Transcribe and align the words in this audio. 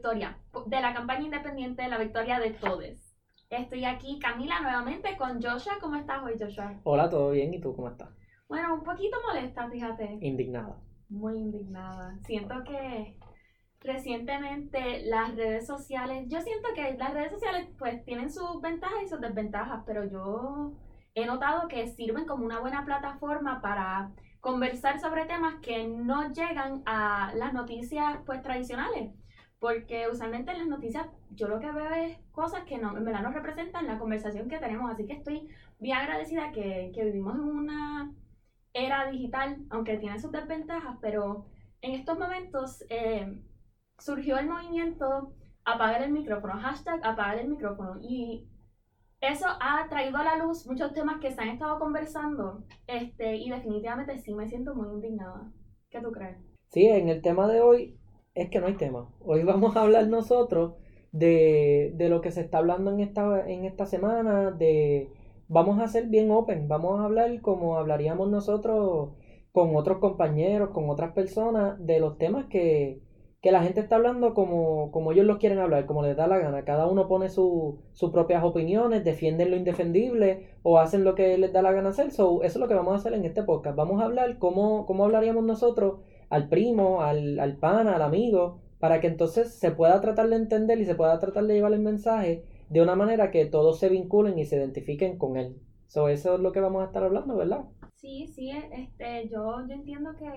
victoria 0.00 0.38
de 0.64 0.80
la 0.80 0.94
campaña 0.94 1.26
independiente, 1.26 1.86
la 1.86 1.98
victoria 1.98 2.40
de 2.40 2.52
todos. 2.52 3.18
Estoy 3.50 3.84
aquí, 3.84 4.18
Camila, 4.18 4.60
nuevamente 4.60 5.14
con 5.18 5.42
Joshua. 5.42 5.74
¿Cómo 5.78 5.96
estás 5.96 6.22
hoy, 6.22 6.36
Joshua? 6.40 6.80
Hola, 6.84 7.10
¿todo 7.10 7.32
bien? 7.32 7.52
¿Y 7.52 7.60
tú 7.60 7.76
cómo 7.76 7.88
estás? 7.88 8.08
Bueno, 8.48 8.72
un 8.72 8.82
poquito 8.82 9.18
molesta, 9.26 9.68
fíjate. 9.68 10.16
Indignada. 10.22 10.80
Muy 11.10 11.36
indignada. 11.36 12.18
Siento 12.24 12.54
que 12.64 13.18
recientemente 13.80 15.02
las 15.04 15.36
redes 15.36 15.66
sociales, 15.66 16.24
yo 16.28 16.40
siento 16.40 16.70
que 16.74 16.94
las 16.94 17.12
redes 17.12 17.32
sociales 17.32 17.68
pues 17.78 18.02
tienen 18.06 18.32
sus 18.32 18.62
ventajas 18.62 19.02
y 19.04 19.08
sus 19.08 19.20
desventajas, 19.20 19.82
pero 19.84 20.04
yo 20.04 20.72
he 21.14 21.26
notado 21.26 21.68
que 21.68 21.88
sirven 21.88 22.24
como 22.24 22.46
una 22.46 22.60
buena 22.60 22.86
plataforma 22.86 23.60
para 23.60 24.12
conversar 24.40 24.98
sobre 24.98 25.26
temas 25.26 25.56
que 25.60 25.86
no 25.86 26.32
llegan 26.32 26.82
a 26.86 27.34
las 27.34 27.52
noticias 27.52 28.20
pues 28.24 28.40
tradicionales. 28.40 29.12
Porque 29.60 30.08
usualmente 30.10 30.50
en 30.50 30.58
las 30.58 30.68
noticias 30.68 31.06
yo 31.30 31.46
lo 31.46 31.60
que 31.60 31.70
veo 31.70 31.92
es 31.92 32.18
cosas 32.32 32.64
que 32.64 32.78
no, 32.78 32.96
en 32.96 33.04
verdad 33.04 33.22
no 33.22 33.30
representan 33.30 33.86
la 33.86 33.98
conversación 33.98 34.48
que 34.48 34.58
tenemos. 34.58 34.90
Así 34.90 35.06
que 35.06 35.12
estoy 35.12 35.48
bien 35.78 35.98
agradecida 35.98 36.50
que, 36.50 36.90
que 36.92 37.04
vivimos 37.04 37.36
en 37.36 37.42
una 37.42 38.12
era 38.72 39.10
digital, 39.10 39.58
aunque 39.70 39.98
tiene 39.98 40.18
sus 40.18 40.32
desventajas, 40.32 40.96
pero 41.00 41.46
en 41.82 41.92
estos 41.92 42.18
momentos 42.18 42.84
eh, 42.88 43.38
surgió 43.98 44.38
el 44.38 44.48
movimiento 44.48 45.34
apagar 45.64 46.02
el 46.02 46.12
micrófono, 46.12 46.54
hashtag 46.60 47.00
apagar 47.04 47.38
el 47.38 47.48
micrófono. 47.48 47.98
Y 48.00 48.48
eso 49.20 49.46
ha 49.60 49.86
traído 49.88 50.18
a 50.18 50.24
la 50.24 50.36
luz 50.36 50.66
muchos 50.66 50.92
temas 50.92 51.20
que 51.20 51.30
se 51.30 51.40
han 51.40 51.48
estado 51.48 51.78
conversando 51.78 52.64
este, 52.86 53.36
y 53.36 53.50
definitivamente 53.50 54.18
sí 54.18 54.34
me 54.34 54.48
siento 54.48 54.74
muy 54.74 54.88
indignada. 54.88 55.52
¿Qué 55.90 56.00
tú 56.00 56.12
crees? 56.12 56.38
Sí, 56.68 56.86
en 56.86 57.08
el 57.08 57.20
tema 57.20 57.48
de 57.48 57.60
hoy 57.60 57.99
es 58.40 58.48
que 58.48 58.58
no 58.58 58.66
hay 58.66 58.74
tema. 58.74 59.06
Hoy 59.24 59.44
vamos 59.44 59.76
a 59.76 59.82
hablar 59.82 60.08
nosotros 60.08 60.72
de, 61.12 61.92
de 61.96 62.08
lo 62.08 62.22
que 62.22 62.30
se 62.30 62.40
está 62.40 62.58
hablando 62.58 62.90
en 62.90 63.00
esta, 63.00 63.46
en 63.48 63.66
esta 63.66 63.84
semana, 63.84 64.50
de 64.50 65.10
vamos 65.48 65.78
a 65.80 65.88
ser 65.88 66.06
bien 66.06 66.30
open, 66.30 66.66
vamos 66.66 67.00
a 67.00 67.04
hablar 67.04 67.40
como 67.42 67.76
hablaríamos 67.76 68.30
nosotros 68.30 69.10
con 69.52 69.76
otros 69.76 69.98
compañeros, 69.98 70.70
con 70.70 70.88
otras 70.88 71.12
personas, 71.12 71.84
de 71.84 72.00
los 72.00 72.16
temas 72.16 72.46
que, 72.46 73.02
que 73.42 73.52
la 73.52 73.62
gente 73.62 73.80
está 73.80 73.96
hablando 73.96 74.32
como, 74.32 74.90
como 74.90 75.12
ellos 75.12 75.26
los 75.26 75.36
quieren 75.36 75.58
hablar, 75.58 75.84
como 75.84 76.02
les 76.02 76.16
da 76.16 76.26
la 76.26 76.38
gana. 76.38 76.64
Cada 76.64 76.86
uno 76.86 77.08
pone 77.08 77.28
sus 77.28 77.74
propias 78.12 78.42
opiniones, 78.42 79.04
defienden 79.04 79.50
lo 79.50 79.56
indefendible 79.56 80.54
o 80.62 80.78
hacen 80.78 81.04
lo 81.04 81.14
que 81.14 81.36
les 81.36 81.52
da 81.52 81.60
la 81.60 81.72
gana 81.72 81.90
hacer. 81.90 82.10
So, 82.10 82.42
eso 82.42 82.58
es 82.58 82.60
lo 82.60 82.68
que 82.68 82.74
vamos 82.74 82.94
a 82.94 82.96
hacer 82.96 83.12
en 83.12 83.24
este 83.26 83.42
podcast. 83.42 83.76
Vamos 83.76 84.00
a 84.00 84.04
hablar 84.04 84.38
cómo, 84.38 84.86
cómo 84.86 85.04
hablaríamos 85.04 85.44
nosotros 85.44 86.00
al 86.30 86.48
primo, 86.48 87.02
al, 87.02 87.38
al 87.38 87.56
pana, 87.56 87.96
al 87.96 88.02
amigo, 88.02 88.62
para 88.78 89.00
que 89.00 89.08
entonces 89.08 89.54
se 89.54 89.70
pueda 89.72 90.00
tratar 90.00 90.28
de 90.28 90.36
entender 90.36 90.80
y 90.80 90.86
se 90.86 90.94
pueda 90.94 91.18
tratar 91.18 91.44
de 91.44 91.54
llevar 91.54 91.74
el 91.74 91.80
mensaje 91.80 92.44
de 92.70 92.80
una 92.80 92.96
manera 92.96 93.30
que 93.30 93.44
todos 93.44 93.78
se 93.78 93.88
vinculen 93.88 94.38
y 94.38 94.46
se 94.46 94.56
identifiquen 94.56 95.18
con 95.18 95.36
él. 95.36 95.56
So, 95.86 96.08
eso 96.08 96.36
es 96.36 96.40
lo 96.40 96.52
que 96.52 96.60
vamos 96.60 96.82
a 96.82 96.86
estar 96.86 97.02
hablando, 97.02 97.36
¿verdad? 97.36 97.64
Sí, 97.96 98.28
sí, 98.28 98.50
este, 98.50 99.28
yo, 99.28 99.66
yo 99.68 99.74
entiendo 99.74 100.14
que, 100.16 100.30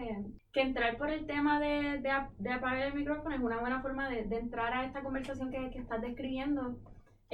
que 0.51 0.61
entrar 0.61 0.97
por 0.97 1.09
el 1.09 1.25
tema 1.25 1.61
de, 1.61 1.99
de, 2.01 2.09
de, 2.39 2.51
apagar 2.51 2.87
el 2.87 2.93
micrófono 2.95 3.33
es 3.33 3.41
una 3.41 3.61
buena 3.61 3.81
forma 3.81 4.09
de, 4.09 4.25
de 4.25 4.35
entrar 4.35 4.73
a 4.73 4.85
esta 4.85 5.01
conversación 5.01 5.49
que, 5.49 5.69
que, 5.69 5.79
estás 5.79 6.01
describiendo. 6.01 6.75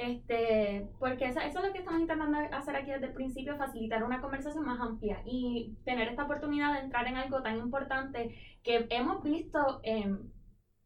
Este, 0.00 0.88
porque 0.98 1.26
eso, 1.26 1.40
eso, 1.40 1.58
es 1.58 1.66
lo 1.66 1.72
que 1.74 1.80
estamos 1.80 2.00
intentando 2.00 2.38
hacer 2.52 2.74
aquí 2.74 2.90
desde 2.90 3.08
el 3.08 3.12
principio, 3.12 3.58
facilitar 3.58 4.02
una 4.02 4.22
conversación 4.22 4.64
más 4.64 4.80
amplia 4.80 5.20
y 5.26 5.76
tener 5.84 6.08
esta 6.08 6.24
oportunidad 6.24 6.72
de 6.72 6.80
entrar 6.80 7.06
en 7.06 7.18
algo 7.18 7.42
tan 7.42 7.58
importante 7.58 8.34
que 8.62 8.86
hemos 8.88 9.22
visto 9.22 9.82
eh, 9.82 10.16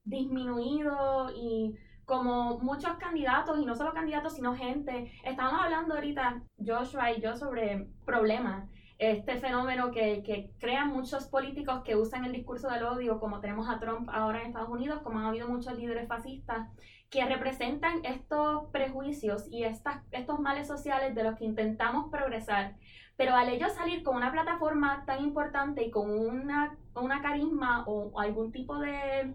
disminuido 0.02 1.30
y 1.32 1.76
como 2.04 2.58
muchos 2.58 2.96
candidatos, 2.96 3.60
y 3.60 3.64
no 3.64 3.76
solo 3.76 3.94
candidatos, 3.94 4.34
sino 4.34 4.56
gente, 4.56 5.12
estamos 5.24 5.62
hablando 5.62 5.94
ahorita, 5.94 6.42
Joshua 6.58 7.12
y 7.12 7.20
yo, 7.20 7.36
sobre 7.36 7.86
problemas 8.04 8.68
este 8.98 9.36
fenómeno 9.36 9.90
que, 9.90 10.22
que 10.22 10.52
crean 10.58 10.88
muchos 10.88 11.26
políticos 11.26 11.82
que 11.84 11.96
usan 11.96 12.24
el 12.24 12.32
discurso 12.32 12.68
del 12.68 12.84
odio, 12.84 13.20
como 13.20 13.40
tenemos 13.40 13.68
a 13.68 13.78
Trump 13.78 14.08
ahora 14.12 14.40
en 14.40 14.48
Estados 14.48 14.68
Unidos, 14.68 15.00
como 15.02 15.18
han 15.18 15.26
habido 15.26 15.48
muchos 15.48 15.76
líderes 15.76 16.08
fascistas, 16.08 16.68
que 17.10 17.24
representan 17.24 18.04
estos 18.04 18.70
prejuicios 18.70 19.46
y 19.50 19.64
estas, 19.64 20.02
estos 20.10 20.40
males 20.40 20.66
sociales 20.66 21.14
de 21.14 21.24
los 21.24 21.36
que 21.36 21.44
intentamos 21.44 22.10
progresar. 22.10 22.76
Pero 23.16 23.34
al 23.34 23.48
ellos 23.48 23.72
salir 23.72 24.02
con 24.02 24.16
una 24.16 24.32
plataforma 24.32 25.04
tan 25.06 25.22
importante 25.22 25.84
y 25.84 25.90
con 25.90 26.10
una, 26.10 26.76
una 26.94 27.22
carisma 27.22 27.84
o 27.86 28.18
algún 28.18 28.50
tipo 28.50 28.78
de 28.78 29.32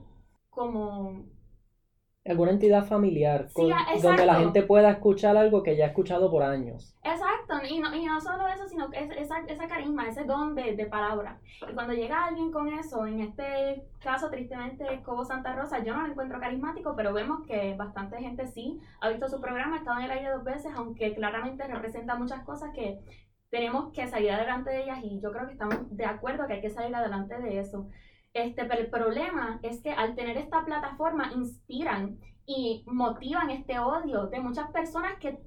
como 0.49 1.25
alguna 2.25 2.51
entidad 2.51 2.85
familiar 2.85 3.47
donde 3.55 4.25
la 4.25 4.35
gente 4.35 4.63
pueda 4.63 4.91
escuchar 4.91 5.37
algo 5.37 5.63
que 5.63 5.75
ya 5.75 5.85
ha 5.85 5.87
escuchado 5.87 6.29
por 6.29 6.43
años. 6.43 6.95
Exacto, 7.03 7.48
y 7.65 7.79
no, 7.79 7.95
y 7.95 8.05
no 8.05 8.19
solo 8.21 8.47
eso, 8.47 8.67
sino 8.67 8.89
que 8.89 8.99
esa, 9.17 9.39
esa 9.47 9.67
carisma, 9.67 10.07
ese 10.07 10.23
don 10.23 10.55
de, 10.55 10.75
de, 10.75 10.85
palabra. 10.85 11.39
Y 11.69 11.73
cuando 11.73 11.93
llega 11.93 12.25
alguien 12.25 12.51
con 12.51 12.67
eso, 12.67 13.05
en 13.05 13.21
este 13.21 13.85
caso 13.99 14.29
tristemente 14.29 15.01
Cobo 15.03 15.25
Santa 15.25 15.55
Rosa, 15.55 15.83
yo 15.83 15.95
no 15.95 16.01
lo 16.01 16.11
encuentro 16.11 16.39
carismático, 16.39 16.95
pero 16.95 17.13
vemos 17.13 17.45
que 17.47 17.75
bastante 17.75 18.17
gente 18.19 18.47
sí 18.47 18.79
ha 19.01 19.09
visto 19.09 19.27
su 19.27 19.41
programa, 19.41 19.75
ha 19.75 19.79
estado 19.79 19.99
en 19.99 20.05
el 20.05 20.11
aire 20.11 20.31
dos 20.31 20.43
veces, 20.43 20.71
aunque 20.75 21.15
claramente 21.15 21.67
representa 21.67 22.15
muchas 22.15 22.43
cosas 22.43 22.71
que 22.73 22.99
tenemos 23.49 23.91
que 23.93 24.07
salir 24.07 24.31
adelante 24.31 24.69
de 24.69 24.83
ellas 24.83 24.99
y 25.03 25.19
yo 25.19 25.31
creo 25.31 25.47
que 25.47 25.53
estamos 25.53 25.77
de 25.95 26.05
acuerdo 26.05 26.47
que 26.47 26.53
hay 26.53 26.61
que 26.61 26.69
salir 26.69 26.95
adelante 26.95 27.39
de 27.39 27.59
eso. 27.59 27.87
Este, 28.33 28.65
pero 28.65 28.81
el 28.81 28.89
problema 28.89 29.59
es 29.63 29.81
que 29.81 29.91
al 29.91 30.15
tener 30.15 30.37
esta 30.37 30.63
plataforma 30.63 31.31
inspiran 31.33 32.19
y 32.45 32.83
motivan 32.87 33.49
este 33.49 33.79
odio 33.79 34.27
de 34.27 34.39
muchas 34.39 34.69
personas 34.71 35.17
que 35.19 35.39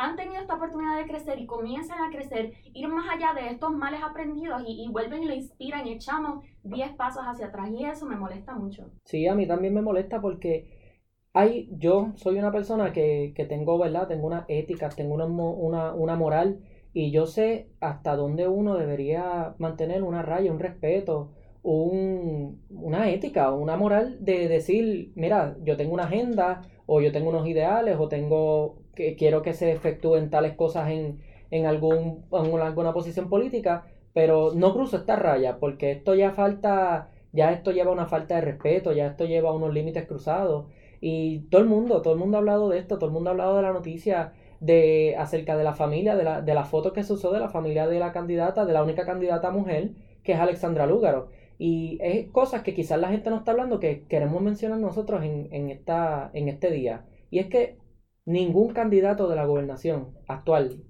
han 0.00 0.16
tenido 0.16 0.40
esta 0.40 0.54
oportunidad 0.54 0.96
de 0.96 1.06
crecer 1.06 1.38
y 1.38 1.46
comienzan 1.46 1.98
a 2.00 2.10
crecer, 2.10 2.52
ir 2.72 2.88
más 2.88 3.06
allá 3.08 3.34
de 3.34 3.50
estos 3.50 3.70
males 3.72 4.00
aprendidos 4.02 4.62
y, 4.66 4.88
vuelven 4.90 5.22
y 5.22 5.26
lo 5.26 5.34
inspiran 5.34 5.86
y 5.86 5.92
echamos 5.92 6.44
10 6.64 6.92
pasos 6.96 7.22
hacia 7.24 7.46
atrás 7.46 7.70
y 7.70 7.84
eso 7.84 8.06
me 8.06 8.16
molesta 8.16 8.54
mucho. 8.54 8.90
Sí, 9.04 9.26
a 9.28 9.34
mí 9.34 9.46
también 9.46 9.74
me 9.74 9.82
molesta 9.82 10.20
porque 10.20 10.96
hay, 11.32 11.68
yo 11.72 12.12
soy 12.16 12.38
una 12.38 12.50
persona 12.50 12.92
que, 12.92 13.32
que 13.36 13.44
tengo, 13.44 13.78
¿verdad? 13.78 14.08
Tengo 14.08 14.26
una 14.26 14.46
ética, 14.48 14.88
tengo 14.88 15.14
una, 15.14 15.26
una, 15.26 15.92
una 15.92 16.16
moral 16.16 16.60
y 16.92 17.12
yo 17.12 17.26
sé 17.26 17.70
hasta 17.80 18.16
dónde 18.16 18.48
uno 18.48 18.76
debería 18.76 19.54
mantener 19.58 20.02
una 20.02 20.22
raya, 20.22 20.50
un 20.50 20.58
respeto, 20.58 21.30
un, 21.62 22.62
una 22.70 23.10
ética, 23.10 23.52
una 23.52 23.76
moral 23.76 24.16
de 24.20 24.48
decir, 24.48 25.12
mira, 25.14 25.56
yo 25.62 25.76
tengo 25.76 25.92
una 25.94 26.04
agenda 26.04 26.62
o 26.92 27.00
yo 27.00 27.12
tengo 27.12 27.30
unos 27.30 27.46
ideales 27.46 27.96
o 28.00 28.08
tengo 28.08 28.74
que 28.96 29.14
quiero 29.14 29.42
que 29.42 29.54
se 29.54 29.70
efectúen 29.70 30.28
tales 30.28 30.56
cosas 30.56 30.90
en, 30.90 31.20
en, 31.52 31.66
algún, 31.66 32.24
en 32.32 32.60
alguna 32.60 32.92
posición 32.92 33.28
política, 33.28 33.84
pero 34.12 34.50
no 34.56 34.72
cruzo 34.74 34.96
esta 34.96 35.14
raya 35.14 35.58
porque 35.60 35.92
esto 35.92 36.16
ya 36.16 36.32
falta, 36.32 37.10
ya 37.30 37.52
esto 37.52 37.70
lleva 37.70 37.92
una 37.92 38.06
falta 38.06 38.34
de 38.34 38.40
respeto, 38.40 38.90
ya 38.90 39.06
esto 39.06 39.24
lleva 39.24 39.52
unos 39.52 39.72
límites 39.72 40.04
cruzados 40.08 40.66
y 41.00 41.42
todo 41.48 41.60
el 41.60 41.68
mundo, 41.68 42.02
todo 42.02 42.14
el 42.14 42.18
mundo 42.18 42.38
ha 42.38 42.40
hablado 42.40 42.68
de 42.68 42.78
esto, 42.80 42.96
todo 42.96 43.06
el 43.06 43.12
mundo 43.12 43.30
ha 43.30 43.34
hablado 43.34 43.54
de 43.54 43.62
la 43.62 43.72
noticia 43.72 44.32
de 44.58 45.14
acerca 45.16 45.56
de 45.56 45.62
la 45.62 45.74
familia, 45.74 46.16
de 46.16 46.24
la, 46.24 46.42
de 46.42 46.54
la 46.54 46.64
foto 46.64 46.92
que 46.92 47.04
se 47.04 47.12
usó 47.12 47.30
de 47.30 47.38
la 47.38 47.50
familia 47.50 47.86
de 47.86 48.00
la 48.00 48.10
candidata, 48.10 48.64
de 48.64 48.72
la 48.72 48.82
única 48.82 49.06
candidata 49.06 49.52
mujer, 49.52 49.92
que 50.24 50.32
es 50.32 50.40
Alexandra 50.40 50.86
Lúgaro. 50.86 51.28
Y 51.62 51.98
es 52.00 52.26
cosas 52.30 52.62
que 52.62 52.72
quizás 52.72 52.98
la 52.98 53.10
gente 53.10 53.28
no 53.28 53.36
está 53.36 53.50
hablando 53.50 53.80
que 53.80 54.06
queremos 54.06 54.40
mencionar 54.40 54.78
nosotros 54.78 55.22
en, 55.22 55.46
en, 55.52 55.68
esta, 55.68 56.30
en 56.32 56.48
este 56.48 56.70
día. 56.70 57.04
Y 57.28 57.38
es 57.38 57.48
que 57.48 57.76
ningún 58.24 58.72
candidato 58.72 59.28
de 59.28 59.36
la 59.36 59.44
gobernación 59.44 60.16
actual 60.26 60.82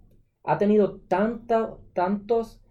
ha 0.44 0.58
tenido 0.58 1.00
tantos 1.08 2.62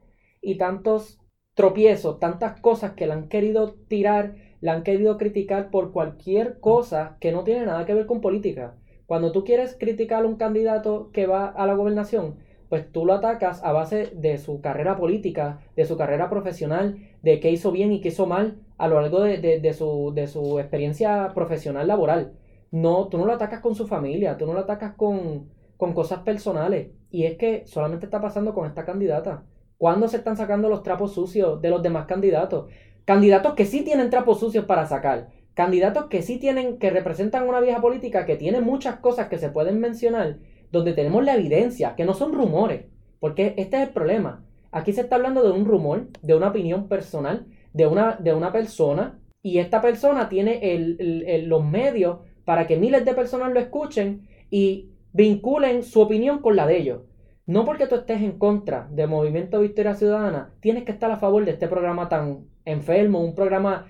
y 0.41 0.57
tantos 0.57 1.19
tropiezos, 1.55 2.21
tantas 2.21 2.61
cosas 2.61 2.93
que 2.93 3.05
le 3.05 3.11
han 3.11 3.27
querido 3.27 3.73
tirar, 3.89 4.35
le 4.61 4.71
han 4.71 4.83
querido 4.83 5.17
criticar 5.17 5.69
por 5.69 5.91
cualquier 5.91 6.61
cosa 6.61 7.17
que 7.19 7.33
no 7.33 7.43
tiene 7.43 7.65
nada 7.65 7.85
que 7.85 7.95
ver 7.95 8.05
con 8.05 8.21
política. 8.21 8.77
Cuando 9.07 9.33
tú 9.33 9.43
quieres 9.43 9.75
criticar 9.77 10.23
a 10.23 10.27
un 10.27 10.37
candidato 10.37 11.11
que 11.11 11.27
va 11.27 11.49
a 11.49 11.67
la 11.67 11.73
gobernación, 11.73 12.37
pues 12.69 12.89
tú 12.91 13.05
lo 13.05 13.13
atacas 13.13 13.61
a 13.61 13.73
base 13.73 14.11
de 14.15 14.37
su 14.37 14.61
carrera 14.61 14.95
política, 14.95 15.59
de 15.75 15.83
su 15.83 15.97
carrera 15.97 16.29
profesional, 16.29 17.08
de 17.21 17.39
qué 17.39 17.51
hizo 17.51 17.71
bien 17.71 17.91
y 17.91 18.01
qué 18.01 18.09
hizo 18.09 18.25
mal 18.25 18.59
a 18.77 18.87
lo 18.87 19.01
largo 19.01 19.21
de, 19.21 19.73
su, 19.73 20.11
de 20.15 20.27
su 20.27 20.59
experiencia 20.59 21.31
profesional 21.33 21.87
laboral. 21.87 22.33
No, 22.71 23.07
tú 23.07 23.17
no 23.17 23.25
lo 23.25 23.33
atacas 23.33 23.61
con 23.61 23.75
su 23.75 23.87
familia, 23.87 24.37
tú 24.37 24.45
no 24.45 24.53
lo 24.53 24.59
atacas 24.59 24.93
con, 24.93 25.49
con 25.77 25.93
cosas 25.93 26.19
personales. 26.19 26.91
Y 27.11 27.25
es 27.25 27.37
que 27.37 27.63
solamente 27.65 28.05
está 28.05 28.21
pasando 28.21 28.53
con 28.53 28.67
esta 28.67 28.85
candidata. 28.85 29.43
¿Cuándo 29.77 30.07
se 30.07 30.17
están 30.17 30.37
sacando 30.37 30.69
los 30.69 30.83
trapos 30.83 31.13
sucios 31.13 31.61
de 31.61 31.69
los 31.69 31.81
demás 31.81 32.05
candidatos? 32.05 32.69
Candidatos 33.05 33.53
que 33.55 33.65
sí 33.65 33.81
tienen 33.81 34.09
trapos 34.09 34.39
sucios 34.39 34.65
para 34.65 34.85
sacar. 34.85 35.29
Candidatos 35.53 36.05
que 36.05 36.21
sí 36.21 36.37
tienen, 36.37 36.77
que 36.77 36.89
representan 36.89 37.47
una 37.47 37.59
vieja 37.59 37.81
política, 37.81 38.25
que 38.25 38.35
tiene 38.35 38.61
muchas 38.61 38.97
cosas 38.97 39.27
que 39.27 39.37
se 39.37 39.49
pueden 39.49 39.79
mencionar 39.79 40.37
donde 40.71 40.93
tenemos 40.93 41.23
la 41.23 41.35
evidencia, 41.35 41.95
que 41.95 42.05
no 42.05 42.13
son 42.13 42.33
rumores, 42.33 42.85
porque 43.19 43.55
este 43.57 43.77
es 43.77 43.87
el 43.87 43.93
problema. 43.93 44.45
Aquí 44.71 44.93
se 44.93 45.01
está 45.01 45.15
hablando 45.15 45.43
de 45.43 45.51
un 45.51 45.65
rumor, 45.65 46.07
de 46.21 46.35
una 46.35 46.49
opinión 46.49 46.87
personal, 46.87 47.47
de 47.73 47.87
una, 47.87 48.17
de 48.17 48.33
una 48.33 48.51
persona, 48.51 49.19
y 49.41 49.59
esta 49.59 49.81
persona 49.81 50.29
tiene 50.29 50.73
el, 50.73 51.45
los 51.47 51.63
medios 51.63 52.19
para 52.45 52.67
que 52.67 52.77
miles 52.77 53.05
de 53.05 53.13
personas 53.13 53.53
lo 53.53 53.59
escuchen 53.59 54.27
y 54.49 54.91
vinculen 55.13 55.83
su 55.83 56.01
opinión 56.01 56.39
con 56.39 56.55
la 56.55 56.67
de 56.67 56.77
ellos. 56.77 57.01
No 57.45 57.65
porque 57.65 57.87
tú 57.87 57.95
estés 57.95 58.21
en 58.21 58.37
contra 58.37 58.87
del 58.91 59.09
movimiento 59.09 59.59
Victoria 59.59 59.95
Ciudadana, 59.95 60.53
tienes 60.59 60.83
que 60.83 60.91
estar 60.91 61.09
a 61.09 61.17
favor 61.17 61.45
de 61.45 61.51
este 61.51 61.67
programa 61.67 62.09
tan 62.09 62.45
enfermo, 62.65 63.23
un 63.23 63.33
programa... 63.33 63.87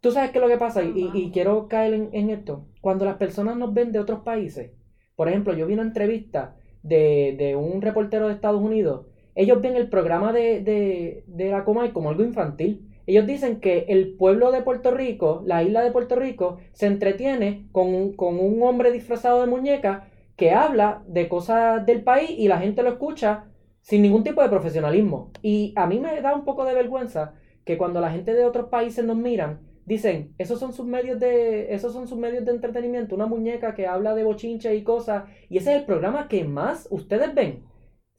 Tú 0.00 0.10
sabes 0.10 0.30
qué 0.30 0.38
es 0.38 0.42
lo 0.42 0.48
que 0.48 0.58
pasa 0.58 0.82
y, 0.82 1.30
quiero 1.32 1.66
caer 1.68 2.08
en, 2.12 2.30
esto. 2.30 2.66
Cuando 2.82 3.06
las 3.06 3.16
personas 3.16 3.56
nos 3.56 3.72
ven 3.72 3.90
de 3.90 3.98
otros 3.98 4.20
países, 4.20 4.72
por 5.16 5.28
ejemplo, 5.28 5.54
yo 5.54 5.66
vi 5.66 5.74
una 5.74 5.82
entrevista 5.82 6.56
de, 6.82 7.56
un 7.58 7.80
reportero 7.80 8.28
de 8.28 8.34
Estados 8.34 8.60
Unidos, 8.60 9.06
ellos 9.34 9.60
ven 9.60 9.76
el 9.76 9.88
programa 9.88 10.32
de, 10.32 10.60
de, 10.60 11.24
de 11.26 11.50
la 11.50 11.64
Comay 11.64 11.90
como 11.90 12.10
algo 12.10 12.22
infantil. 12.22 12.88
Ellos 13.06 13.26
dicen 13.26 13.60
que 13.60 13.86
el 13.88 14.14
pueblo 14.14 14.50
de 14.50 14.62
Puerto 14.62 14.90
Rico, 14.90 15.42
la 15.44 15.62
isla 15.62 15.82
de 15.82 15.90
Puerto 15.90 16.16
Rico, 16.16 16.58
se 16.72 16.86
entretiene 16.86 17.66
con 17.72 17.88
un, 17.94 18.12
con 18.14 18.38
un 18.40 18.62
hombre 18.62 18.92
disfrazado 18.92 19.40
de 19.40 19.46
muñeca 19.46 20.08
que 20.36 20.52
habla 20.52 21.02
de 21.06 21.28
cosas 21.28 21.84
del 21.86 22.02
país 22.02 22.30
y 22.30 22.48
la 22.48 22.58
gente 22.58 22.82
lo 22.82 22.90
escucha 22.90 23.44
sin 23.82 24.02
ningún 24.02 24.24
tipo 24.24 24.42
de 24.42 24.48
profesionalismo. 24.48 25.30
Y 25.42 25.74
a 25.76 25.86
mí 25.86 26.00
me 26.00 26.20
da 26.22 26.34
un 26.34 26.44
poco 26.44 26.64
de 26.64 26.74
vergüenza 26.74 27.34
que 27.64 27.76
cuando 27.76 28.00
la 28.00 28.10
gente 28.10 28.32
de 28.32 28.44
otros 28.44 28.68
países 28.68 29.04
nos 29.04 29.16
miran, 29.16 29.60
dicen, 29.84 30.34
esos 30.38 30.58
son 30.58 30.72
sus 30.72 30.86
medios 30.86 31.20
de, 31.20 31.74
esos 31.74 31.92
son 31.92 32.08
sus 32.08 32.18
medios 32.18 32.44
de 32.44 32.52
entretenimiento, 32.52 33.14
una 33.14 33.26
muñeca 33.26 33.74
que 33.74 33.86
habla 33.86 34.14
de 34.14 34.24
bochinche 34.24 34.74
y 34.74 34.82
cosas, 34.82 35.24
y 35.50 35.58
ese 35.58 35.72
es 35.72 35.80
el 35.80 35.84
programa 35.84 36.28
que 36.28 36.44
más 36.44 36.88
ustedes 36.90 37.34
ven. 37.34 37.62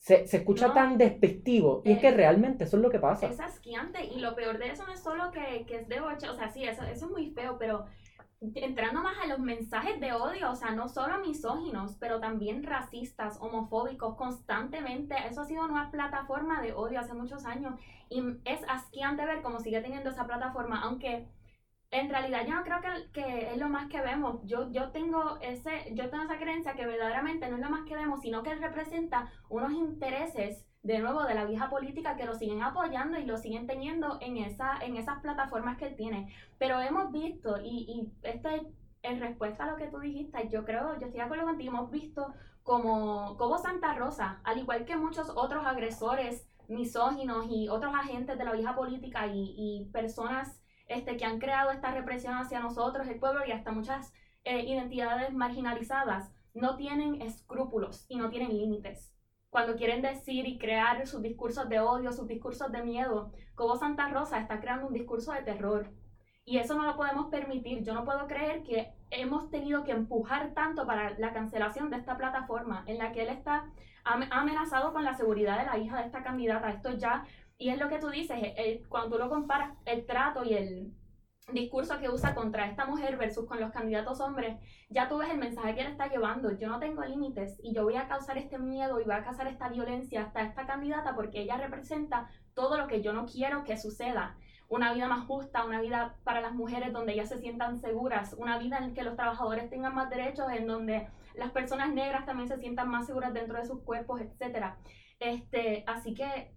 Se, 0.05 0.21
escucha 0.37 0.71
tan 0.71 0.99
despectivo. 0.99 1.81
y 1.83 1.93
es 1.93 1.99
que 1.99 2.11
realmente 2.11 2.65
eso 2.65 2.77
es 2.77 2.83
lo 2.83 2.91
que 2.91 2.99
pasa. 2.99 3.25
Es 3.25 3.39
asquiante. 3.39 4.05
Y 4.05 4.19
lo 4.19 4.35
peor 4.35 4.59
de 4.59 4.69
eso 4.69 4.85
no 4.85 4.93
es 4.93 5.01
solo 5.01 5.31
que, 5.31 5.65
que 5.65 5.77
es 5.77 5.87
de 5.87 5.99
boche. 5.99 6.29
O 6.29 6.35
sea, 6.35 6.49
sí, 6.49 6.63
eso, 6.63 6.83
eso 6.83 7.05
es 7.05 7.11
muy 7.11 7.31
feo, 7.31 7.57
pero 7.57 7.85
entrando 8.39 9.01
más 9.01 9.17
a 9.17 9.25
los 9.25 9.39
mensajes 9.39 9.99
de 9.99 10.13
odio, 10.13 10.51
o 10.51 10.55
sea, 10.55 10.71
no 10.71 10.89
solo 10.89 11.17
misóginos, 11.25 11.95
pero 11.99 12.19
también 12.19 12.61
racistas, 12.61 13.39
homofóbicos, 13.41 14.15
constantemente. 14.15 15.15
Eso 15.27 15.41
ha 15.41 15.45
sido 15.45 15.65
una 15.65 15.89
plataforma 15.89 16.61
de 16.61 16.73
odio 16.73 16.99
hace 16.99 17.15
muchos 17.15 17.43
años 17.43 17.73
y 18.07 18.21
es 18.45 18.59
asqueante 18.67 19.25
ver 19.25 19.41
cómo 19.41 19.59
sigue 19.59 19.81
teniendo 19.81 20.11
esa 20.11 20.27
plataforma, 20.27 20.83
aunque 20.83 21.27
en 21.99 22.09
realidad 22.09 22.45
yo 22.45 22.55
no 22.55 22.63
creo 22.63 22.81
que, 22.81 23.11
que, 23.11 23.51
es 23.53 23.57
lo 23.57 23.69
más 23.69 23.87
que 23.89 24.01
vemos. 24.01 24.41
Yo, 24.45 24.71
yo, 24.71 24.91
tengo 24.91 25.37
ese, 25.41 25.93
yo 25.93 26.09
tengo 26.09 26.23
esa 26.23 26.37
creencia 26.37 26.73
que 26.73 26.85
verdaderamente 26.85 27.49
no 27.49 27.55
es 27.55 27.61
lo 27.61 27.69
más 27.69 27.85
que 27.85 27.95
vemos, 27.95 28.21
sino 28.21 28.43
que 28.43 28.55
representa 28.55 29.31
unos 29.49 29.71
intereses 29.71 30.65
de 30.83 30.99
nuevo 30.99 31.23
de 31.23 31.33
la 31.33 31.45
vieja 31.45 31.69
política 31.69 32.15
que 32.15 32.25
lo 32.25 32.35
siguen 32.35 32.61
apoyando 32.61 33.17
y 33.17 33.25
lo 33.25 33.37
siguen 33.37 33.65
teniendo 33.65 34.19
en, 34.21 34.37
esa, 34.37 34.77
en 34.81 34.97
esas 34.97 35.19
plataformas 35.21 35.77
que 35.77 35.87
él 35.87 35.95
tiene. 35.95 36.33
Pero 36.57 36.79
hemos 36.79 37.11
visto, 37.11 37.59
y, 37.63 37.85
y 37.87 38.27
esto 38.27 38.49
es 38.49 38.61
en 39.01 39.19
respuesta 39.19 39.63
a 39.63 39.71
lo 39.71 39.77
que 39.77 39.87
tú 39.87 39.99
dijiste, 39.99 40.49
yo 40.49 40.65
creo, 40.65 40.99
yo 40.99 41.07
estoy 41.07 41.19
de 41.19 41.21
acuerdo 41.21 41.45
contigo, 41.45 41.71
hemos 41.71 41.91
visto 41.91 42.33
como, 42.63 43.37
como 43.37 43.57
Santa 43.57 43.93
Rosa, 43.93 44.41
al 44.43 44.57
igual 44.57 44.85
que 44.85 44.95
muchos 44.95 45.29
otros 45.35 45.65
agresores 45.65 46.47
misóginos 46.67 47.45
y 47.49 47.69
otros 47.69 47.93
agentes 47.93 48.37
de 48.37 48.43
la 48.43 48.53
vieja 48.53 48.75
política 48.75 49.27
y, 49.27 49.53
y 49.57 49.85
personas 49.91 50.59
este, 50.87 51.17
que 51.17 51.25
han 51.25 51.39
creado 51.39 51.71
esta 51.71 51.91
represión 51.91 52.35
hacia 52.35 52.59
nosotros, 52.59 53.07
el 53.07 53.19
pueblo 53.19 53.45
y 53.45 53.51
hasta 53.51 53.71
muchas 53.71 54.13
eh, 54.43 54.61
identidades 54.61 55.33
marginalizadas, 55.33 56.31
no 56.53 56.77
tienen 56.77 57.21
escrúpulos 57.21 58.05
y 58.07 58.17
no 58.17 58.29
tienen 58.29 58.57
límites 58.57 59.15
cuando 59.55 59.77
quieren 59.77 60.01
decir 60.01 60.45
y 60.49 60.57
crear 60.57 61.07
sus 61.07 61.21
discursos 61.21 61.69
de 61.69 61.79
odio, 61.79 62.11
sus 62.11 62.27
discursos 62.27 62.73
de 62.73 62.83
miedo. 62.83 63.31
Como 63.55 63.77
Santa 63.77 64.09
Rosa 64.09 64.37
está 64.37 64.59
creando 64.59 64.85
un 64.85 64.91
discurso 64.91 65.31
de 65.31 65.43
terror. 65.43 65.93
Y 66.43 66.57
eso 66.57 66.75
no 66.75 66.83
lo 66.83 66.97
podemos 66.97 67.27
permitir. 67.27 67.81
Yo 67.81 67.93
no 67.93 68.03
puedo 68.03 68.27
creer 68.27 68.63
que 68.63 68.91
hemos 69.11 69.49
tenido 69.49 69.85
que 69.85 69.93
empujar 69.93 70.53
tanto 70.53 70.85
para 70.85 71.17
la 71.19 71.31
cancelación 71.31 71.89
de 71.89 71.95
esta 71.95 72.17
plataforma 72.17 72.83
en 72.85 72.97
la 72.97 73.13
que 73.13 73.21
él 73.21 73.29
está 73.29 73.71
amenazado 74.03 74.91
con 74.91 75.05
la 75.05 75.13
seguridad 75.13 75.57
de 75.57 75.67
la 75.67 75.77
hija 75.77 75.99
de 75.99 76.07
esta 76.07 76.21
candidata. 76.21 76.69
Esto 76.69 76.91
ya, 76.91 77.23
y 77.57 77.69
es 77.69 77.79
lo 77.79 77.89
que 77.89 77.99
tú 77.99 78.09
dices, 78.09 78.37
cuando 78.89 79.15
tú 79.15 79.23
lo 79.23 79.29
comparas, 79.29 79.77
el 79.85 80.05
trato 80.05 80.43
y 80.43 80.53
el, 80.53 80.93
discurso 81.53 81.99
que 81.99 82.09
usa 82.09 82.33
contra 82.33 82.65
esta 82.65 82.85
mujer 82.85 83.17
versus 83.17 83.45
con 83.45 83.59
los 83.59 83.71
candidatos 83.71 84.19
hombres, 84.19 84.57
ya 84.89 85.07
tú 85.07 85.19
ves 85.19 85.29
el 85.29 85.37
mensaje 85.37 85.75
que 85.75 85.81
él 85.81 85.91
está 85.91 86.07
llevando. 86.07 86.57
Yo 86.57 86.67
no 86.67 86.79
tengo 86.79 87.03
límites 87.03 87.59
y 87.61 87.73
yo 87.73 87.83
voy 87.83 87.97
a 87.97 88.07
causar 88.07 88.39
este 88.39 88.57
miedo 88.57 88.99
y 88.99 89.03
voy 89.03 89.13
a 89.13 89.23
causar 89.23 89.47
esta 89.47 89.69
violencia 89.69 90.23
hasta 90.23 90.41
esta 90.41 90.65
candidata 90.65 91.15
porque 91.15 91.41
ella 91.41 91.57
representa 91.57 92.29
todo 92.55 92.77
lo 92.77 92.87
que 92.87 93.03
yo 93.03 93.13
no 93.13 93.27
quiero 93.27 93.63
que 93.63 93.77
suceda. 93.77 94.37
Una 94.67 94.91
vida 94.93 95.07
más 95.07 95.27
justa, 95.27 95.65
una 95.65 95.81
vida 95.81 96.15
para 96.23 96.41
las 96.41 96.53
mujeres 96.53 96.91
donde 96.91 97.13
ellas 97.13 97.29
se 97.29 97.37
sientan 97.37 97.77
seguras, 97.77 98.33
una 98.39 98.57
vida 98.57 98.79
en 98.79 98.95
que 98.95 99.03
los 99.03 99.15
trabajadores 99.15 99.69
tengan 99.69 99.93
más 99.93 100.09
derechos, 100.09 100.51
en 100.51 100.65
donde 100.65 101.07
las 101.35 101.51
personas 101.51 101.93
negras 101.93 102.25
también 102.25 102.49
se 102.49 102.57
sientan 102.57 102.89
más 102.89 103.05
seguras 103.05 103.35
dentro 103.35 103.59
de 103.59 103.67
sus 103.67 103.81
cuerpos, 103.81 104.19
etc. 104.19 104.73
Este, 105.19 105.83
así 105.85 106.15
que 106.15 106.55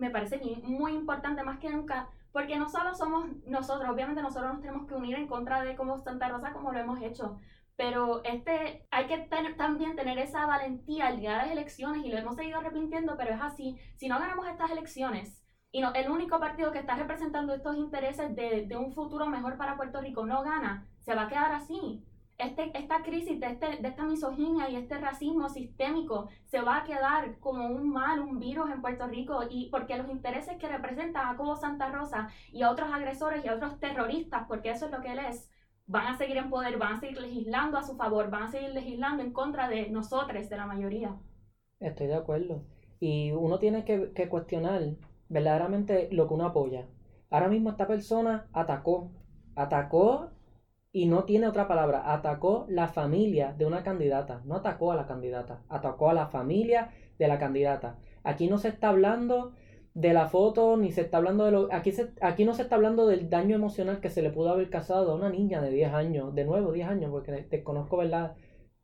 me 0.00 0.10
parece 0.10 0.40
muy 0.64 0.92
importante 0.92 1.42
más 1.44 1.58
que 1.58 1.70
nunca 1.70 2.08
porque 2.32 2.56
no 2.56 2.68
solo 2.68 2.94
somos 2.94 3.26
nosotros, 3.46 3.90
obviamente 3.90 4.22
nosotros 4.22 4.52
nos 4.52 4.60
tenemos 4.60 4.86
que 4.86 4.94
unir 4.94 5.16
en 5.16 5.26
contra 5.26 5.62
de 5.62 5.76
como 5.76 5.98
Santa 5.98 6.28
Rosa 6.28 6.52
como 6.52 6.72
lo 6.72 6.78
hemos 6.78 7.02
hecho, 7.02 7.38
pero 7.76 8.22
este, 8.24 8.86
hay 8.90 9.06
que 9.06 9.18
también 9.56 9.96
tener 9.96 10.18
esa 10.18 10.46
valentía 10.46 11.08
al 11.08 11.18
día 11.18 11.32
de 11.32 11.38
las 11.38 11.50
elecciones 11.50 12.04
y 12.04 12.10
lo 12.10 12.18
hemos 12.18 12.36
seguido 12.36 12.60
repitiendo, 12.60 13.16
pero 13.16 13.34
es 13.34 13.40
así, 13.40 13.78
si 13.96 14.08
no 14.08 14.18
ganamos 14.18 14.46
estas 14.46 14.70
elecciones 14.70 15.42
y 15.72 15.80
no, 15.80 15.92
el 15.94 16.10
único 16.10 16.38
partido 16.40 16.72
que 16.72 16.78
está 16.78 16.96
representando 16.96 17.54
estos 17.54 17.76
intereses 17.76 18.34
de, 18.34 18.66
de 18.66 18.76
un 18.76 18.92
futuro 18.92 19.26
mejor 19.26 19.56
para 19.56 19.76
Puerto 19.76 20.00
Rico 20.00 20.26
no 20.26 20.42
gana, 20.42 20.86
se 21.00 21.14
va 21.14 21.22
a 21.22 21.28
quedar 21.28 21.52
así 21.52 22.04
este, 22.42 22.70
esta 22.78 23.02
crisis 23.02 23.38
de, 23.40 23.46
este, 23.46 23.76
de 23.76 23.88
esta 23.88 24.04
misoginia 24.04 24.68
y 24.68 24.76
este 24.76 24.98
racismo 24.98 25.48
sistémico 25.48 26.28
se 26.46 26.60
va 26.60 26.78
a 26.78 26.84
quedar 26.84 27.38
como 27.38 27.66
un 27.66 27.90
mal, 27.90 28.20
un 28.20 28.38
virus 28.38 28.70
en 28.70 28.80
Puerto 28.80 29.06
Rico 29.06 29.40
y 29.48 29.68
porque 29.70 29.96
los 29.96 30.08
intereses 30.10 30.56
que 30.56 30.68
representa 30.68 31.20
a 31.20 31.26
Jacobo 31.32 31.56
Santa 31.56 31.90
Rosa 31.90 32.28
y 32.52 32.62
a 32.62 32.70
otros 32.70 32.92
agresores 32.92 33.44
y 33.44 33.48
a 33.48 33.54
otros 33.54 33.78
terroristas, 33.78 34.46
porque 34.48 34.70
eso 34.70 34.86
es 34.86 34.92
lo 34.92 35.00
que 35.00 35.12
él 35.12 35.18
es, 35.18 35.50
van 35.86 36.06
a 36.06 36.18
seguir 36.18 36.36
en 36.36 36.50
poder, 36.50 36.78
van 36.78 36.94
a 36.94 37.00
seguir 37.00 37.20
legislando 37.20 37.78
a 37.78 37.82
su 37.82 37.96
favor, 37.96 38.30
van 38.30 38.44
a 38.44 38.50
seguir 38.50 38.70
legislando 38.70 39.22
en 39.22 39.32
contra 39.32 39.68
de 39.68 39.90
nosotros, 39.90 40.48
de 40.48 40.56
la 40.56 40.66
mayoría. 40.66 41.16
Estoy 41.80 42.06
de 42.06 42.14
acuerdo. 42.14 42.64
Y 43.00 43.32
uno 43.32 43.58
tiene 43.58 43.84
que, 43.84 44.12
que 44.12 44.28
cuestionar 44.28 44.82
verdaderamente 45.28 46.08
lo 46.12 46.28
que 46.28 46.34
uno 46.34 46.46
apoya. 46.46 46.86
Ahora 47.30 47.48
mismo 47.48 47.70
esta 47.70 47.86
persona 47.86 48.48
atacó, 48.52 49.12
atacó 49.54 50.30
y 50.92 51.06
no 51.06 51.24
tiene 51.24 51.46
otra 51.46 51.68
palabra, 51.68 52.12
atacó 52.12 52.66
la 52.68 52.88
familia 52.88 53.54
de 53.56 53.66
una 53.66 53.82
candidata, 53.82 54.42
no 54.44 54.56
atacó 54.56 54.92
a 54.92 54.96
la 54.96 55.06
candidata, 55.06 55.62
atacó 55.68 56.10
a 56.10 56.14
la 56.14 56.26
familia 56.26 56.90
de 57.18 57.28
la 57.28 57.38
candidata. 57.38 57.98
Aquí 58.24 58.48
no 58.48 58.58
se 58.58 58.68
está 58.68 58.88
hablando 58.88 59.52
de 59.94 60.12
la 60.12 60.26
foto, 60.26 60.76
ni 60.76 60.92
se 60.92 61.02
está 61.02 61.18
hablando 61.18 61.44
de 61.44 61.52
lo... 61.52 61.72
Aquí, 61.72 61.92
se, 61.92 62.10
aquí 62.20 62.44
no 62.44 62.54
se 62.54 62.62
está 62.62 62.76
hablando 62.76 63.06
del 63.06 63.30
daño 63.30 63.54
emocional 63.56 64.00
que 64.00 64.10
se 64.10 64.22
le 64.22 64.30
pudo 64.30 64.50
haber 64.50 64.70
causado 64.70 65.12
a 65.12 65.14
una 65.14 65.30
niña 65.30 65.60
de 65.60 65.70
10 65.70 65.92
años, 65.92 66.34
de 66.34 66.44
nuevo 66.44 66.72
10 66.72 66.88
años, 66.88 67.10
porque 67.10 67.46
desconozco, 67.50 67.96
¿verdad? 67.96 68.34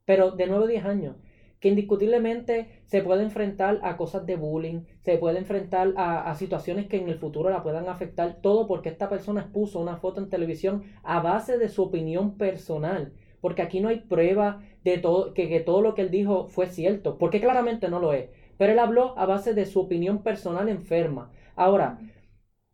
Pero 0.04 0.32
de 0.32 0.46
nuevo 0.46 0.66
10 0.66 0.84
años 0.84 1.16
que 1.60 1.68
indiscutiblemente 1.68 2.82
se 2.86 3.02
puede 3.02 3.22
enfrentar 3.22 3.80
a 3.82 3.96
cosas 3.96 4.26
de 4.26 4.36
bullying, 4.36 4.82
se 5.02 5.18
puede 5.18 5.38
enfrentar 5.38 5.94
a, 5.96 6.34
situaciones 6.34 6.86
que 6.86 6.98
en 6.98 7.08
el 7.08 7.18
futuro 7.18 7.50
la 7.50 7.62
puedan 7.62 7.88
afectar, 7.88 8.40
todo 8.42 8.66
porque 8.66 8.88
esta 8.88 9.08
persona 9.08 9.42
expuso 9.42 9.80
una 9.80 9.96
foto 9.96 10.20
en 10.20 10.28
televisión 10.28 10.84
a 11.02 11.20
base 11.20 11.58
de 11.58 11.68
su 11.68 11.82
opinión 11.82 12.36
personal, 12.36 13.12
porque 13.40 13.62
aquí 13.62 13.80
no 13.80 13.88
hay 13.88 14.00
prueba 14.00 14.62
de 14.84 14.98
todo, 14.98 15.32
que, 15.34 15.48
que 15.48 15.60
todo 15.60 15.80
lo 15.80 15.94
que 15.94 16.02
él 16.02 16.10
dijo 16.10 16.48
fue 16.48 16.66
cierto, 16.66 17.18
porque 17.18 17.40
claramente 17.40 17.88
no 17.88 18.00
lo 18.00 18.12
es, 18.12 18.28
pero 18.58 18.72
él 18.72 18.78
habló 18.78 19.18
a 19.18 19.26
base 19.26 19.54
de 19.54 19.66
su 19.66 19.80
opinión 19.80 20.22
personal 20.22 20.68
enferma. 20.68 21.30
Ahora, 21.54 21.98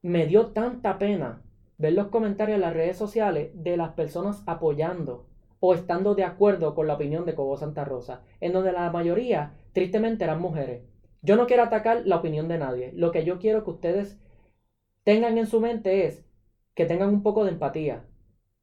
me 0.02 0.26
dio 0.26 0.48
tanta 0.48 0.98
pena 0.98 1.42
ver 1.78 1.92
los 1.92 2.08
comentarios 2.08 2.56
en 2.56 2.62
las 2.62 2.74
redes 2.74 2.96
sociales 2.96 3.50
de 3.54 3.76
las 3.76 3.92
personas 3.92 4.42
apoyando 4.46 5.26
o 5.64 5.74
estando 5.74 6.16
de 6.16 6.24
acuerdo 6.24 6.74
con 6.74 6.88
la 6.88 6.94
opinión 6.94 7.24
de 7.24 7.36
Cobo 7.36 7.56
Santa 7.56 7.84
Rosa, 7.84 8.22
en 8.40 8.52
donde 8.52 8.72
la 8.72 8.90
mayoría, 8.90 9.52
tristemente, 9.72 10.24
eran 10.24 10.40
mujeres. 10.40 10.82
Yo 11.22 11.36
no 11.36 11.46
quiero 11.46 11.62
atacar 11.62 12.02
la 12.04 12.16
opinión 12.16 12.48
de 12.48 12.58
nadie. 12.58 12.90
Lo 12.96 13.12
que 13.12 13.24
yo 13.24 13.38
quiero 13.38 13.62
que 13.62 13.70
ustedes 13.70 14.18
tengan 15.04 15.38
en 15.38 15.46
su 15.46 15.60
mente 15.60 16.04
es 16.04 16.26
que 16.74 16.84
tengan 16.84 17.10
un 17.10 17.22
poco 17.22 17.44
de 17.44 17.52
empatía. 17.52 18.04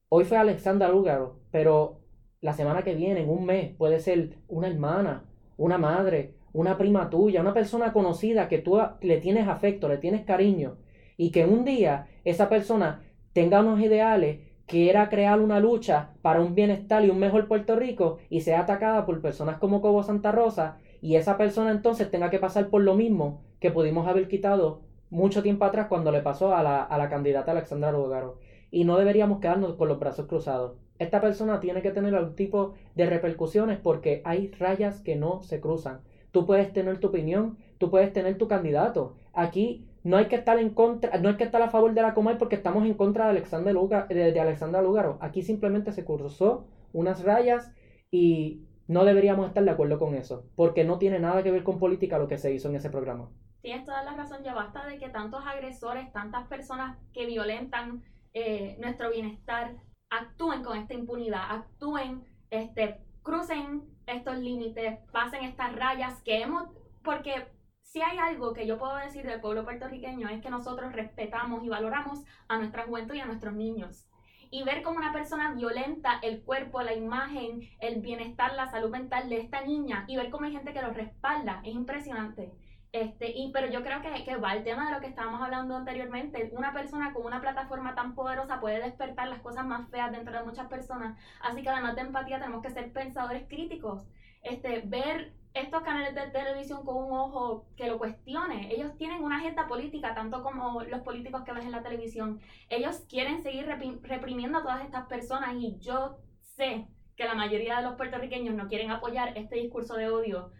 Hoy 0.09 0.25
fue 0.25 0.37
Alexandra 0.37 0.89
Lúgaro, 0.89 1.39
pero 1.51 2.01
la 2.41 2.51
semana 2.51 2.83
que 2.83 2.95
viene, 2.95 3.21
en 3.21 3.29
un 3.29 3.45
mes, 3.45 3.73
puede 3.77 4.01
ser 4.01 4.35
una 4.49 4.67
hermana, 4.67 5.23
una 5.55 5.77
madre, 5.77 6.35
una 6.51 6.77
prima 6.77 7.09
tuya, 7.09 7.39
una 7.39 7.53
persona 7.53 7.93
conocida 7.93 8.49
que 8.49 8.57
tú 8.57 8.77
le 8.99 9.21
tienes 9.21 9.47
afecto, 9.47 9.87
le 9.87 9.99
tienes 9.99 10.25
cariño, 10.25 10.79
y 11.15 11.31
que 11.31 11.45
un 11.45 11.63
día 11.63 12.07
esa 12.25 12.49
persona 12.49 13.03
tenga 13.31 13.61
unos 13.61 13.79
ideales 13.79 14.48
quiera 14.69 15.09
crear 15.09 15.41
una 15.41 15.59
lucha 15.59 16.11
para 16.21 16.41
un 16.41 16.53
bienestar 16.53 17.03
y 17.03 17.09
un 17.09 17.17
mejor 17.17 17.47
Puerto 17.47 17.75
Rico 17.75 18.19
y 18.29 18.41
sea 18.41 18.61
atacada 18.61 19.03
por 19.03 19.19
personas 19.19 19.57
como 19.57 19.81
Cobo 19.81 20.03
Santa 20.03 20.31
Rosa 20.31 20.77
y 21.01 21.15
esa 21.15 21.37
persona 21.37 21.71
entonces 21.71 22.11
tenga 22.11 22.29
que 22.29 22.37
pasar 22.37 22.69
por 22.69 22.83
lo 22.83 22.93
mismo 22.93 23.41
que 23.59 23.71
pudimos 23.71 24.07
haber 24.07 24.27
quitado 24.27 24.81
mucho 25.09 25.41
tiempo 25.41 25.65
atrás 25.65 25.87
cuando 25.87 26.11
le 26.11 26.21
pasó 26.21 26.55
a 26.55 26.61
la, 26.61 26.83
a 26.83 26.97
la 26.99 27.09
candidata 27.09 27.51
Alexandra 27.51 27.91
Lugaro. 27.91 28.37
Y 28.69 28.83
no 28.83 28.97
deberíamos 28.97 29.39
quedarnos 29.39 29.73
con 29.73 29.87
los 29.87 29.99
brazos 29.99 30.27
cruzados. 30.27 30.77
esta 30.99 31.19
persona 31.19 31.59
tiene 31.59 31.81
que 31.81 31.89
tener 31.89 32.13
algún 32.13 32.35
tipo 32.35 32.75
de 32.93 33.07
repercusiones 33.07 33.79
porque 33.79 34.21
hay 34.23 34.51
rayas 34.59 35.01
que 35.01 35.15
no 35.15 35.41
se 35.41 35.59
cruzan. 35.59 36.01
Tú 36.31 36.45
puedes 36.45 36.71
tener 36.73 36.99
tu 36.99 37.07
opinión, 37.07 37.57
tú 37.79 37.89
puedes 37.89 38.13
tener 38.13 38.37
tu 38.37 38.47
candidato. 38.47 39.15
Aquí 39.33 39.88
no 40.03 40.17
hay 40.17 40.27
que 40.27 40.35
estar 40.35 40.57
en 40.59 40.69
contra, 40.69 41.17
no 41.17 41.29
hay 41.29 41.35
que 41.35 41.43
estar 41.43 41.61
a 41.61 41.69
favor 41.69 41.93
de 41.93 42.01
la 42.01 42.13
Comay 42.13 42.37
porque 42.37 42.55
estamos 42.55 42.85
en 42.85 42.93
contra 42.93 43.25
de 43.25 43.31
Alexandra 43.31 43.73
Lugaro, 43.73 44.07
de, 44.07 44.39
Alexandra 44.39 44.81
Lugaro. 44.81 45.17
Aquí 45.21 45.41
simplemente 45.41 45.91
se 45.91 46.05
cruzó 46.05 46.67
unas 46.93 47.23
rayas 47.23 47.71
y 48.11 48.65
no 48.87 49.05
deberíamos 49.05 49.47
estar 49.47 49.63
de 49.63 49.71
acuerdo 49.71 49.99
con 49.99 50.15
eso, 50.15 50.45
porque 50.55 50.83
no 50.83 50.97
tiene 50.97 51.19
nada 51.19 51.43
que 51.43 51.51
ver 51.51 51.63
con 51.63 51.79
política 51.79 52.17
lo 52.17 52.27
que 52.27 52.37
se 52.37 52.53
hizo 52.53 52.69
en 52.69 52.75
ese 52.75 52.89
programa. 52.89 53.29
Tienes 53.61 53.85
toda 53.85 54.03
la 54.03 54.15
razón, 54.15 54.41
ya 54.43 54.53
basta 54.53 54.87
de 54.87 54.97
que 54.97 55.09
tantos 55.09 55.45
agresores, 55.45 56.11
tantas 56.13 56.47
personas 56.47 56.97
que 57.13 57.25
violentan 57.25 58.03
eh, 58.33 58.77
nuestro 58.79 59.11
bienestar 59.11 59.75
actúen 60.09 60.63
con 60.63 60.77
esta 60.77 60.93
impunidad, 60.93 61.43
actúen, 61.49 62.23
este, 62.49 63.01
crucen 63.21 63.83
estos 64.07 64.37
límites, 64.37 64.99
pasen 65.11 65.43
estas 65.43 65.75
rayas 65.75 66.21
que 66.23 66.41
hemos, 66.41 66.69
porque 67.03 67.45
si 67.89 68.01
hay 68.03 68.19
algo 68.19 68.53
que 68.53 68.67
yo 68.67 68.77
puedo 68.77 68.95
decir 68.97 69.25
del 69.25 69.41
pueblo 69.41 69.63
puertorriqueño 69.63 70.29
es 70.29 70.41
que 70.41 70.51
nosotros 70.51 70.93
respetamos 70.93 71.63
y 71.63 71.69
valoramos 71.69 72.23
a 72.47 72.57
nuestra 72.57 72.83
juventud 72.83 73.15
y 73.15 73.19
a 73.19 73.25
nuestros 73.25 73.55
niños. 73.55 74.05
Y 74.51 74.63
ver 74.63 74.83
cómo 74.83 74.97
una 74.97 75.11
persona 75.11 75.53
violenta 75.53 76.19
el 76.21 76.41
cuerpo, 76.43 76.83
la 76.83 76.93
imagen, 76.93 77.67
el 77.79 78.01
bienestar, 78.01 78.53
la 78.53 78.69
salud 78.69 78.91
mental 78.91 79.27
de 79.29 79.41
esta 79.41 79.61
niña 79.61 80.05
y 80.07 80.17
ver 80.17 80.29
cómo 80.29 80.45
hay 80.45 80.51
gente 80.51 80.71
que 80.71 80.81
lo 80.81 80.91
respalda 80.91 81.61
es 81.63 81.73
impresionante. 81.73 82.51
Este, 82.91 83.31
y, 83.35 83.51
pero 83.51 83.71
yo 83.71 83.83
creo 83.83 84.01
que, 84.01 84.23
que 84.23 84.37
va 84.37 84.53
el 84.53 84.63
tema 84.63 84.87
de 84.87 84.95
lo 84.95 85.01
que 85.01 85.07
estábamos 85.07 85.41
hablando 85.41 85.75
anteriormente. 85.75 86.51
Una 86.53 86.73
persona 86.73 87.13
con 87.13 87.25
una 87.25 87.41
plataforma 87.41 87.95
tan 87.95 88.13
poderosa 88.13 88.59
puede 88.59 88.83
despertar 88.83 89.27
las 89.27 89.41
cosas 89.41 89.65
más 89.65 89.89
feas 89.89 90.11
dentro 90.11 90.37
de 90.37 90.43
muchas 90.43 90.67
personas. 90.67 91.17
Así 91.41 91.63
que 91.63 91.69
además 91.69 91.95
de 91.95 92.01
empatía 92.01 92.39
tenemos 92.39 92.63
que 92.63 92.71
ser 92.71 92.91
pensadores 92.91 93.47
críticos. 93.47 94.07
Este, 94.41 94.81
ver 94.85 95.33
estos 95.53 95.81
canales 95.81 96.13
de 96.15 96.27
televisión 96.27 96.85
con 96.85 96.97
un 96.97 97.11
ojo 97.11 97.65
que 97.75 97.87
lo 97.87 97.97
cuestione. 97.97 98.73
Ellos 98.73 98.95
tienen 98.97 99.23
una 99.23 99.37
agenda 99.37 99.67
política, 99.67 100.13
tanto 100.13 100.43
como 100.43 100.83
los 100.83 101.01
políticos 101.01 101.43
que 101.43 101.53
ves 101.53 101.65
en 101.65 101.71
la 101.71 101.83
televisión. 101.83 102.39
Ellos 102.69 103.05
quieren 103.09 103.41
seguir 103.41 103.65
reprimiendo 103.65 104.59
a 104.59 104.61
todas 104.61 104.83
estas 104.83 105.07
personas 105.07 105.55
y 105.55 105.77
yo 105.79 106.17
sé 106.41 106.87
que 107.15 107.25
la 107.25 107.35
mayoría 107.35 107.77
de 107.77 107.83
los 107.83 107.95
puertorriqueños 107.95 108.55
no 108.55 108.67
quieren 108.67 108.91
apoyar 108.91 109.37
este 109.37 109.57
discurso 109.57 109.95
de 109.95 110.09
odio, 110.09 110.51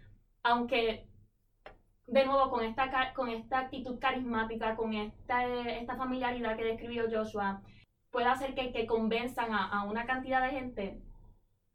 aunque 0.42 1.08
de 2.06 2.26
nuevo 2.26 2.50
con 2.50 2.64
esta, 2.64 3.12
con 3.14 3.28
esta 3.28 3.60
actitud 3.60 3.98
carismática, 3.98 4.76
con 4.76 4.92
esta, 4.92 5.44
esta 5.44 5.96
familiaridad 5.96 6.56
que 6.56 6.64
describió 6.64 7.04
Joshua, 7.10 7.62
puede 8.10 8.26
hacer 8.26 8.54
que, 8.54 8.72
que 8.72 8.86
convenzan 8.86 9.54
a, 9.54 9.68
a 9.68 9.84
una 9.84 10.04
cantidad 10.04 10.42
de 10.42 10.50
gente. 10.50 11.02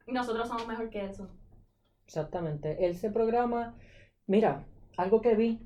Nosotros 0.06 0.46
somos 0.46 0.68
mejor 0.68 0.90
que 0.90 1.06
eso. 1.06 1.30
Exactamente. 2.06 2.86
Ese 2.86 3.10
programa, 3.10 3.74
mira, 4.26 4.64
algo 4.96 5.20
que 5.20 5.34
vi, 5.34 5.60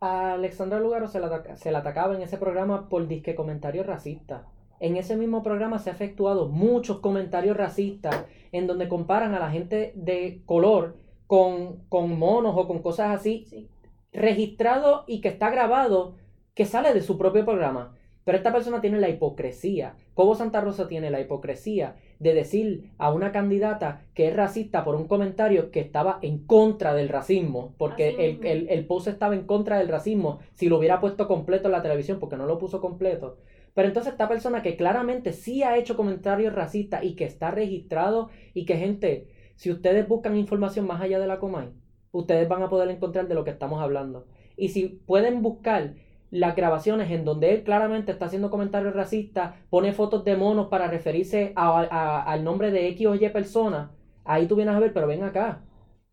a 0.00 0.32
Alexandra 0.32 0.80
Lugaro 0.80 1.06
se 1.08 1.20
la, 1.20 1.56
se 1.56 1.68
atacaba 1.74 2.14
en 2.14 2.22
ese 2.22 2.38
programa 2.38 2.88
por 2.88 3.06
disque 3.06 3.34
comentarios 3.34 3.86
racistas. 3.86 4.46
En 4.80 4.96
ese 4.96 5.16
mismo 5.16 5.42
programa 5.42 5.78
se 5.78 5.90
ha 5.90 5.92
efectuado 5.92 6.48
muchos 6.48 7.00
comentarios 7.00 7.56
racistas 7.56 8.24
en 8.50 8.66
donde 8.66 8.88
comparan 8.88 9.34
a 9.34 9.38
la 9.38 9.50
gente 9.50 9.92
de 9.94 10.42
color 10.46 10.96
con, 11.26 11.84
con 11.90 12.18
monos 12.18 12.54
o 12.56 12.66
con 12.66 12.80
cosas 12.80 13.14
así, 13.14 13.68
registrado 14.10 15.04
y 15.06 15.20
que 15.20 15.28
está 15.28 15.50
grabado, 15.50 16.16
que 16.54 16.64
sale 16.64 16.94
de 16.94 17.02
su 17.02 17.18
propio 17.18 17.44
programa. 17.44 17.94
Pero 18.24 18.38
esta 18.38 18.52
persona 18.52 18.80
tiene 18.80 18.98
la 18.98 19.10
hipocresía. 19.10 19.96
Cobo 20.14 20.34
Santa 20.34 20.62
Rosa 20.62 20.88
tiene 20.88 21.10
la 21.10 21.20
hipocresía 21.20 21.96
de 22.20 22.34
decir 22.34 22.92
a 22.98 23.10
una 23.12 23.32
candidata 23.32 24.02
que 24.14 24.28
es 24.28 24.36
racista 24.36 24.84
por 24.84 24.94
un 24.94 25.08
comentario 25.08 25.70
que 25.70 25.80
estaba 25.80 26.18
en 26.22 26.46
contra 26.46 26.94
del 26.94 27.08
racismo, 27.08 27.74
porque 27.78 28.10
el, 28.10 28.46
el, 28.46 28.68
el, 28.68 28.86
post 28.86 29.08
estaba 29.08 29.34
en 29.34 29.46
contra 29.46 29.78
del 29.78 29.88
racismo 29.88 30.38
si 30.54 30.68
lo 30.68 30.78
hubiera 30.78 31.00
puesto 31.00 31.26
completo 31.26 31.68
en 31.68 31.72
la 31.72 31.82
televisión, 31.82 32.20
porque 32.20 32.36
no 32.36 32.46
lo 32.46 32.58
puso 32.58 32.80
completo. 32.80 33.38
Pero 33.72 33.88
entonces 33.88 34.12
esta 34.12 34.28
persona 34.28 34.62
que 34.62 34.76
claramente 34.76 35.32
sí 35.32 35.62
ha 35.62 35.78
hecho 35.78 35.96
comentarios 35.96 36.54
racistas 36.54 37.02
y 37.04 37.14
que 37.14 37.24
está 37.24 37.50
registrado 37.50 38.28
y 38.52 38.66
que 38.66 38.76
gente, 38.76 39.28
si 39.56 39.70
ustedes 39.70 40.06
buscan 40.06 40.36
información 40.36 40.86
más 40.86 41.00
allá 41.00 41.18
de 41.20 41.26
la 41.26 41.38
Comay, 41.38 41.70
ustedes 42.12 42.48
van 42.48 42.62
a 42.62 42.68
poder 42.68 42.90
encontrar 42.90 43.28
de 43.28 43.34
lo 43.34 43.44
que 43.44 43.50
estamos 43.50 43.80
hablando. 43.80 44.26
Y 44.56 44.68
si 44.68 44.88
pueden 44.88 45.40
buscar 45.40 45.94
las 46.30 46.54
grabaciones 46.54 47.10
en 47.10 47.24
donde 47.24 47.52
él 47.52 47.64
claramente 47.64 48.12
está 48.12 48.26
haciendo 48.26 48.50
comentarios 48.50 48.94
racistas, 48.94 49.54
pone 49.68 49.92
fotos 49.92 50.24
de 50.24 50.36
monos 50.36 50.68
para 50.68 50.88
referirse 50.88 51.52
al 51.56 52.44
nombre 52.44 52.70
de 52.70 52.88
X 52.88 53.06
o 53.06 53.14
Y 53.14 53.28
persona, 53.30 53.92
ahí 54.24 54.46
tú 54.46 54.56
vienes 54.56 54.74
a 54.74 54.80
ver, 54.80 54.92
pero 54.92 55.06
ven 55.06 55.24
acá. 55.24 55.64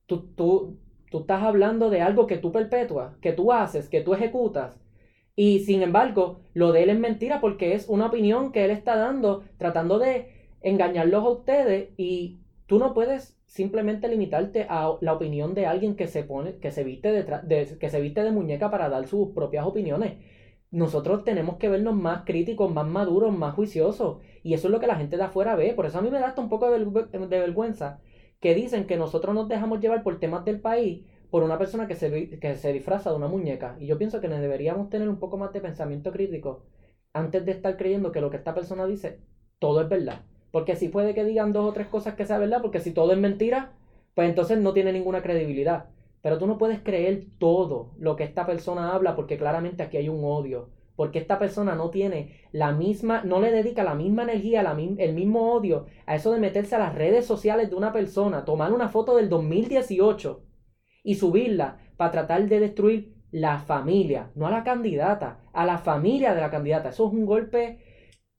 Tú, 0.05 0.33
tú, 0.35 0.79
tú 1.11 1.19
estás 1.19 1.43
hablando 1.43 1.89
de 1.89 2.01
algo 2.01 2.27
que 2.27 2.37
tú 2.37 2.51
perpetúas, 2.51 3.15
que 3.17 3.33
tú 3.33 3.51
haces, 3.51 3.89
que 3.89 4.01
tú 4.01 4.13
ejecutas. 4.13 4.79
Y 5.35 5.59
sin 5.59 5.83
embargo, 5.83 6.39
lo 6.53 6.71
de 6.71 6.83
él 6.83 6.89
es 6.89 6.99
mentira 6.99 7.39
porque 7.41 7.75
es 7.75 7.87
una 7.87 8.07
opinión 8.07 8.51
que 8.51 8.65
él 8.65 8.71
está 8.71 8.95
dando, 8.95 9.43
tratando 9.57 9.99
de 9.99 10.51
engañarlos 10.61 11.23
a 11.23 11.29
ustedes 11.29 11.89
y 11.97 12.39
tú 12.65 12.79
no 12.79 12.93
puedes 12.95 13.36
simplemente 13.47 14.07
limitarte 14.07 14.67
a 14.69 14.97
la 15.01 15.13
opinión 15.13 15.53
de 15.55 15.65
alguien 15.65 15.95
que 15.95 16.07
se 16.07 16.23
pone, 16.23 16.57
que 16.59 16.71
se 16.71 16.83
viste 16.83 17.11
de, 17.11 17.77
que 17.79 17.89
se 17.89 18.01
viste 18.01 18.23
de 18.23 18.31
muñeca 18.31 18.69
para 18.69 18.89
dar 18.89 19.07
sus 19.07 19.29
propias 19.33 19.65
opiniones. 19.65 20.19
Nosotros 20.69 21.23
tenemos 21.23 21.57
que 21.57 21.69
vernos 21.69 21.95
más 21.95 22.23
críticos, 22.25 22.71
más 22.71 22.85
maduros, 22.85 23.35
más 23.35 23.55
juiciosos. 23.55 24.21
Y 24.43 24.53
eso 24.53 24.67
es 24.67 24.71
lo 24.71 24.79
que 24.79 24.87
la 24.87 24.97
gente 24.97 25.17
de 25.17 25.23
afuera 25.23 25.55
ve. 25.55 25.73
Por 25.73 25.85
eso 25.85 25.97
a 25.97 26.01
mí 26.01 26.11
me 26.11 26.19
da 26.19 26.27
hasta 26.27 26.41
un 26.41 26.49
poco 26.49 26.69
de, 26.69 26.79
de 26.79 27.39
vergüenza 27.39 28.01
que 28.41 28.53
dicen 28.53 28.85
que 28.85 28.97
nosotros 28.97 29.33
nos 29.33 29.47
dejamos 29.47 29.79
llevar 29.79 30.03
por 30.03 30.19
temas 30.19 30.45
del 30.45 30.59
país 30.59 31.05
por 31.29 31.43
una 31.43 31.57
persona 31.57 31.87
que 31.87 31.95
se, 31.95 32.39
que 32.39 32.55
se 32.55 32.73
disfraza 32.73 33.09
de 33.11 33.15
una 33.15 33.27
muñeca. 33.27 33.77
Y 33.79 33.87
yo 33.87 33.97
pienso 33.97 34.21
que 34.21 34.27
deberíamos 34.27 34.89
tener 34.89 35.09
un 35.09 35.19
poco 35.19 35.37
más 35.37 35.53
de 35.53 35.61
pensamiento 35.61 36.11
crítico 36.11 36.65
antes 37.13 37.45
de 37.45 37.51
estar 37.53 37.77
creyendo 37.77 38.11
que 38.11 38.21
lo 38.21 38.29
que 38.29 38.37
esta 38.37 38.53
persona 38.53 38.85
dice, 38.85 39.21
todo 39.59 39.81
es 39.81 39.89
verdad. 39.89 40.21
Porque 40.51 40.75
si 40.75 40.89
puede 40.89 41.13
que 41.13 41.25
digan 41.25 41.53
dos 41.53 41.65
o 41.69 41.73
tres 41.73 41.87
cosas 41.87 42.15
que 42.15 42.25
sea 42.25 42.37
verdad, 42.37 42.61
porque 42.61 42.79
si 42.79 42.91
todo 42.91 43.11
es 43.11 43.17
mentira, 43.17 43.73
pues 44.15 44.29
entonces 44.29 44.57
no 44.57 44.73
tiene 44.73 44.93
ninguna 44.93 45.21
credibilidad. 45.21 45.85
Pero 46.21 46.37
tú 46.37 46.47
no 46.47 46.57
puedes 46.57 46.81
creer 46.81 47.25
todo 47.37 47.91
lo 47.97 48.15
que 48.15 48.23
esta 48.23 48.45
persona 48.45 48.93
habla 48.93 49.15
porque 49.15 49.37
claramente 49.37 49.83
aquí 49.83 49.97
hay 49.97 50.09
un 50.09 50.23
odio. 50.23 50.69
Porque 50.95 51.19
esta 51.19 51.37
persona 51.37 51.75
no 51.75 51.91
tiene 51.91 52.41
la 52.51 52.71
misma, 52.71 53.21
no 53.23 53.39
le 53.39 53.51
dedica 53.51 53.83
la 53.83 53.93
misma 53.93 54.23
energía, 54.23 54.63
la, 54.63 54.71
el 54.71 55.13
mismo 55.13 55.53
odio 55.53 55.85
a 56.07 56.15
eso 56.15 56.31
de 56.31 56.39
meterse 56.39 56.75
a 56.75 56.79
las 56.79 56.95
redes 56.95 57.25
sociales 57.25 57.69
de 57.69 57.75
una 57.75 57.93
persona, 57.93 58.45
tomar 58.45 58.73
una 58.73 58.89
foto 58.89 59.15
del 59.15 59.29
2018 59.29 60.41
y 61.03 61.15
subirla 61.15 61.77
para 61.97 62.11
tratar 62.11 62.47
de 62.47 62.59
destruir 62.59 63.15
la 63.31 63.59
familia, 63.59 64.31
no 64.35 64.47
a 64.47 64.51
la 64.51 64.63
candidata, 64.63 65.41
a 65.53 65.65
la 65.65 65.77
familia 65.77 66.33
de 66.33 66.41
la 66.41 66.49
candidata. 66.49 66.89
Eso 66.89 67.07
es 67.07 67.13
un 67.13 67.25
golpe 67.25 67.79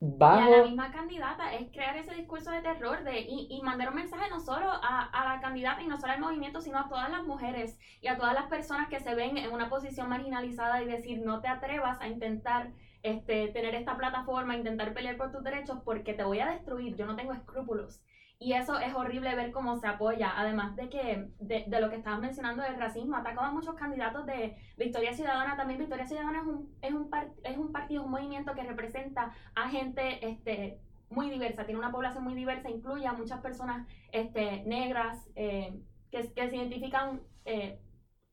y 0.00 0.38
a 0.38 0.48
la 0.48 0.62
misma 0.62 0.92
candidata 0.92 1.54
es 1.54 1.70
crear 1.72 1.96
ese 1.96 2.14
discurso 2.14 2.50
de 2.52 2.62
terror 2.62 3.02
de, 3.02 3.20
y, 3.20 3.48
y 3.50 3.62
mandar 3.62 3.88
un 3.88 3.96
mensaje 3.96 4.30
no 4.30 4.38
solo 4.40 4.70
a, 4.70 5.04
a, 5.04 5.24
la 5.34 5.40
candidata 5.40 5.82
y 5.82 5.88
no 5.88 5.98
solo 5.98 6.12
al 6.12 6.20
movimiento, 6.20 6.60
sino 6.60 6.78
a 6.78 6.88
todas 6.88 7.10
las 7.10 7.24
mujeres 7.24 7.78
y 8.00 8.06
a 8.06 8.16
todas 8.16 8.34
las 8.34 8.46
personas 8.46 8.88
que 8.88 9.00
se 9.00 9.14
ven 9.16 9.36
en 9.38 9.52
una 9.52 9.68
posición 9.68 10.08
marginalizada 10.08 10.82
y 10.82 10.86
decir 10.86 11.20
no 11.24 11.40
te 11.40 11.48
atrevas 11.48 12.00
a 12.00 12.08
intentar 12.08 12.70
este, 13.02 13.48
tener 13.48 13.74
esta 13.74 13.96
plataforma, 13.96 14.56
intentar 14.56 14.94
pelear 14.94 15.16
por 15.16 15.32
tus 15.32 15.42
derechos 15.42 15.78
porque 15.84 16.14
te 16.14 16.24
voy 16.24 16.40
a 16.40 16.50
destruir, 16.50 16.96
yo 16.96 17.06
no 17.06 17.16
tengo 17.16 17.32
escrúpulos. 17.32 18.00
Y 18.40 18.52
eso 18.52 18.78
es 18.78 18.94
horrible 18.94 19.34
ver 19.34 19.50
cómo 19.50 19.78
se 19.78 19.88
apoya, 19.88 20.32
además 20.36 20.76
de 20.76 20.88
que, 20.88 21.28
de, 21.40 21.80
lo 21.80 21.90
que 21.90 21.96
estabas 21.96 22.20
mencionando 22.20 22.62
del 22.62 22.76
racismo, 22.76 23.16
atacaba 23.16 23.50
muchos 23.50 23.74
candidatos 23.74 24.26
de 24.26 24.56
Victoria 24.76 25.12
Ciudadana, 25.12 25.56
también 25.56 25.80
Victoria 25.80 26.06
Ciudadana 26.06 26.40
es 26.40 26.46
un, 26.46 26.72
es 26.80 26.92
un, 26.92 27.10
es 27.42 27.56
un 27.58 27.72
partido, 27.72 28.04
un 28.04 28.12
movimiento 28.12 28.54
que 28.54 28.62
representa 28.62 29.32
a 29.56 29.68
gente 29.68 30.24
este, 30.24 30.78
muy 31.10 31.30
diversa, 31.30 31.64
tiene 31.64 31.80
una 31.80 31.90
población 31.90 32.22
muy 32.22 32.34
diversa, 32.34 32.70
incluye 32.70 33.08
a 33.08 33.12
muchas 33.12 33.40
personas 33.40 33.88
este, 34.12 34.62
negras 34.66 35.28
eh, 35.34 35.76
que, 36.12 36.22
se 36.22 36.56
identifican 36.56 37.22
eh, 37.44 37.80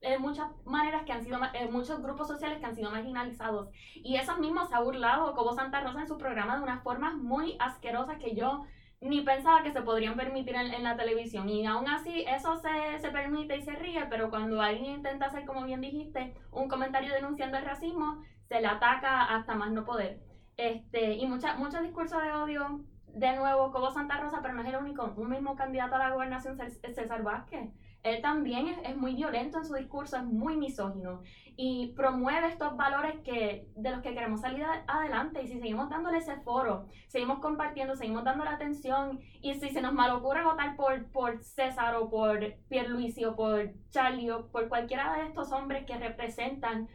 de 0.02 0.20
muchas 0.20 0.52
maneras 0.66 1.04
que 1.06 1.14
han 1.14 1.24
sido, 1.24 1.40
muchos 1.72 2.00
grupos 2.04 2.28
sociales 2.28 2.60
que 2.60 2.66
han 2.68 2.76
sido 2.76 2.92
marginalizados. 2.92 3.70
Y 3.96 4.18
esos 4.18 4.38
mismos 4.38 4.70
se 4.70 4.76
ha 4.76 4.82
burlado 4.82 5.34
como 5.34 5.54
Santa 5.54 5.82
Rosa 5.82 6.02
en 6.02 6.08
su 6.08 6.20
programa 6.20 6.58
de 6.58 6.64
unas 6.64 6.84
formas 6.84 7.16
muy 7.16 7.58
asquerosas 7.60 8.20
que 8.20 8.36
yo 8.36 8.66
ni 9.06 9.22
pensaba 9.22 9.64
que 9.64 9.72
se 9.72 9.82
podrían 9.82 10.16
permitir 10.16 10.56
en, 10.56 10.84
la 10.84 10.98
televisión. 10.98 11.48
Y 11.48 11.66
aún 11.66 11.88
así 11.88 12.26
eso 12.28 12.58
se, 12.58 13.00
se, 13.00 13.10
permite 13.12 13.58
y 13.58 13.62
se 13.62 13.76
ríe, 13.76 14.06
pero 14.10 14.30
cuando 14.30 14.62
alguien 14.62 14.96
intenta 14.96 15.28
hacer, 15.28 15.46
como 15.46 15.64
bien 15.64 15.82
dijiste, 15.82 16.34
un 16.52 16.68
comentario 16.68 17.14
denunciando 17.14 17.58
el 17.58 17.66
racismo, 17.66 18.24
se 18.48 18.62
le 18.62 18.68
ataca 18.68 19.24
hasta 19.24 19.56
más 19.56 19.72
no 19.72 19.86
poder. 19.86 20.20
Este, 20.58 21.14
y 21.14 21.26
mucha, 21.28 21.56
muchos 21.56 21.82
discursos 21.82 22.22
de 22.22 22.32
odio, 22.32 22.82
de 23.16 23.34
nuevo, 23.38 23.72
como 23.72 23.92
Santa 23.92 24.18
Rosa, 24.18 24.40
pero 24.42 24.54
no 24.54 24.62
es 24.62 24.68
el 24.68 24.76
único. 24.76 25.14
Un 25.16 25.30
mismo 25.30 25.56
candidato 25.56 25.96
a 25.96 26.00
la 26.00 26.12
gobernación, 26.12 26.58
César 26.58 27.24
Vázquez. 27.24 27.72
él 28.04 28.22
también 28.22 28.68
es, 28.84 28.96
muy 28.98 29.16
violento 29.16 29.58
en 29.58 29.66
su 29.66 29.74
discurso, 29.74 30.18
es 30.18 30.24
muy 30.26 30.58
misógino 30.58 31.22
y 31.56 31.94
promueve 31.96 32.50
estos 32.50 32.76
valores 32.76 33.20
que, 33.24 33.68
de 33.76 33.92
los 33.92 34.02
que 34.02 34.14
queremos 34.14 34.42
salir 34.42 34.66
adelante. 34.88 35.42
Y 35.42 35.48
si 35.48 35.60
seguimos 35.60 35.90
dándole 35.90 36.18
ese 36.18 36.36
foro, 36.42 36.88
seguimos 37.08 37.40
compartiendo, 37.40 37.96
seguimos 37.96 38.26
dando 38.26 38.44
la 38.44 38.56
atención 38.56 39.22
y 39.42 39.54
si 39.56 39.70
se 39.70 39.82
nos 39.82 39.94
mal 39.94 40.20
votar 40.20 40.76
por, 40.76 41.10
por 41.12 41.42
César 41.42 41.96
o 41.96 42.10
por 42.10 42.40
Pierluisi 42.68 43.24
o 43.24 43.36
por 43.36 43.72
Charlie 43.92 44.32
o 44.32 44.52
por 44.52 44.68
cualquiera 44.68 45.16
de 45.16 45.28
estos 45.28 45.54
hombres 45.54 45.86
que 45.86 45.98
representan 45.98 46.90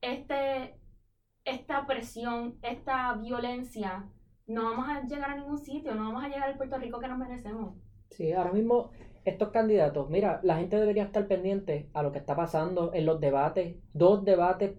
este, 0.00 0.78
esta 1.44 1.80
opresión, 1.80 2.58
esta 2.62 3.14
violencia, 3.14 4.08
no 4.46 4.64
vamos 4.64 4.88
a 4.88 5.02
llegar 5.02 5.30
a 5.30 5.36
ningún 5.36 5.58
sitio, 5.58 5.94
no 5.94 6.04
vamos 6.04 6.24
a 6.24 6.28
llegar 6.28 6.48
al 6.48 6.56
Puerto 6.56 6.78
Rico 6.78 7.00
que 7.00 7.08
nos 7.08 7.18
merecemos. 7.18 7.74
Sí, 8.10 8.32
ahora 8.32 8.52
mismo 8.52 8.90
estos 9.24 9.48
candidatos, 9.50 10.08
mira, 10.08 10.40
la 10.42 10.56
gente 10.56 10.76
debería 10.78 11.04
estar 11.04 11.26
pendiente 11.26 11.88
a 11.94 12.02
lo 12.02 12.12
que 12.12 12.18
está 12.18 12.36
pasando 12.36 12.92
en 12.94 13.06
los 13.06 13.20
debates, 13.20 13.76
dos 13.92 14.24
debates 14.24 14.74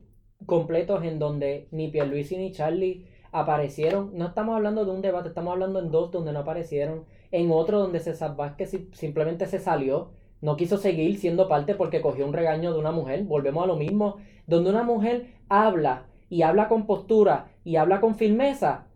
completos 0.45 1.03
en 1.03 1.19
donde 1.19 1.67
ni 1.71 1.89
Pierluisi 1.89 2.37
ni 2.37 2.51
Charlie 2.51 3.07
aparecieron. 3.31 4.11
No 4.13 4.27
estamos 4.27 4.55
hablando 4.55 4.85
de 4.85 4.91
un 4.91 5.01
debate, 5.01 5.29
estamos 5.29 5.51
hablando 5.51 5.79
en 5.79 5.91
dos 5.91 6.11
donde 6.11 6.31
no 6.31 6.39
aparecieron, 6.39 7.05
en 7.31 7.51
otro 7.51 7.79
donde 7.79 7.99
César 7.99 8.35
Vázquez 8.37 8.71
simplemente 8.93 9.47
se 9.47 9.59
salió, 9.59 10.11
no 10.39 10.55
quiso 10.55 10.77
seguir 10.77 11.17
siendo 11.17 11.47
parte 11.47 11.75
porque 11.75 12.01
cogió 12.01 12.25
un 12.25 12.33
regaño 12.33 12.71
de 12.71 12.79
una 12.79 12.91
mujer. 12.91 13.23
Volvemos 13.23 13.63
a 13.63 13.67
lo 13.67 13.75
mismo, 13.75 14.17
donde 14.45 14.69
una 14.69 14.83
mujer 14.83 15.33
habla 15.49 16.05
y 16.29 16.43
habla 16.43 16.67
con 16.69 16.85
postura 16.85 17.51
y 17.63 17.77
habla 17.77 17.99
con 17.99 18.15
firmeza, 18.15 18.86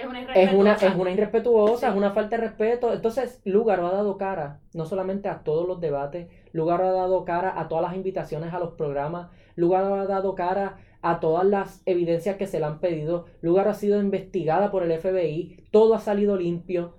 es 0.00 0.06
una 0.06 0.20
irrespetuosa. 0.20 0.86
Es 0.86 0.94
una, 0.94 1.10
irrespetuosa, 1.10 1.88
es 1.88 1.96
una 1.96 2.12
falta 2.12 2.36
de 2.36 2.42
respeto. 2.42 2.92
Entonces, 2.92 3.40
Lugaro 3.44 3.86
ha 3.86 3.92
dado 3.92 4.16
cara, 4.18 4.60
no 4.74 4.84
solamente 4.84 5.28
a 5.28 5.42
todos 5.42 5.66
los 5.66 5.80
debates, 5.80 6.28
Lugaro 6.52 6.88
ha 6.88 6.92
dado 6.92 7.24
cara 7.24 7.58
a 7.58 7.68
todas 7.68 7.82
las 7.82 7.94
invitaciones 7.94 8.52
a 8.52 8.58
los 8.58 8.72
programas, 8.72 9.30
Lugaro 9.54 9.94
ha 9.94 10.06
dado 10.06 10.34
cara 10.34 10.78
a 11.02 11.20
todas 11.20 11.46
las 11.46 11.82
evidencias 11.86 12.36
que 12.36 12.46
se 12.46 12.60
le 12.60 12.66
han 12.66 12.80
pedido, 12.80 13.26
Lugaro 13.40 13.70
ha 13.70 13.74
sido 13.74 14.00
investigada 14.00 14.70
por 14.70 14.82
el 14.82 14.98
FBI, 14.98 15.68
todo 15.70 15.94
ha 15.94 16.00
salido 16.00 16.36
limpio. 16.36 16.96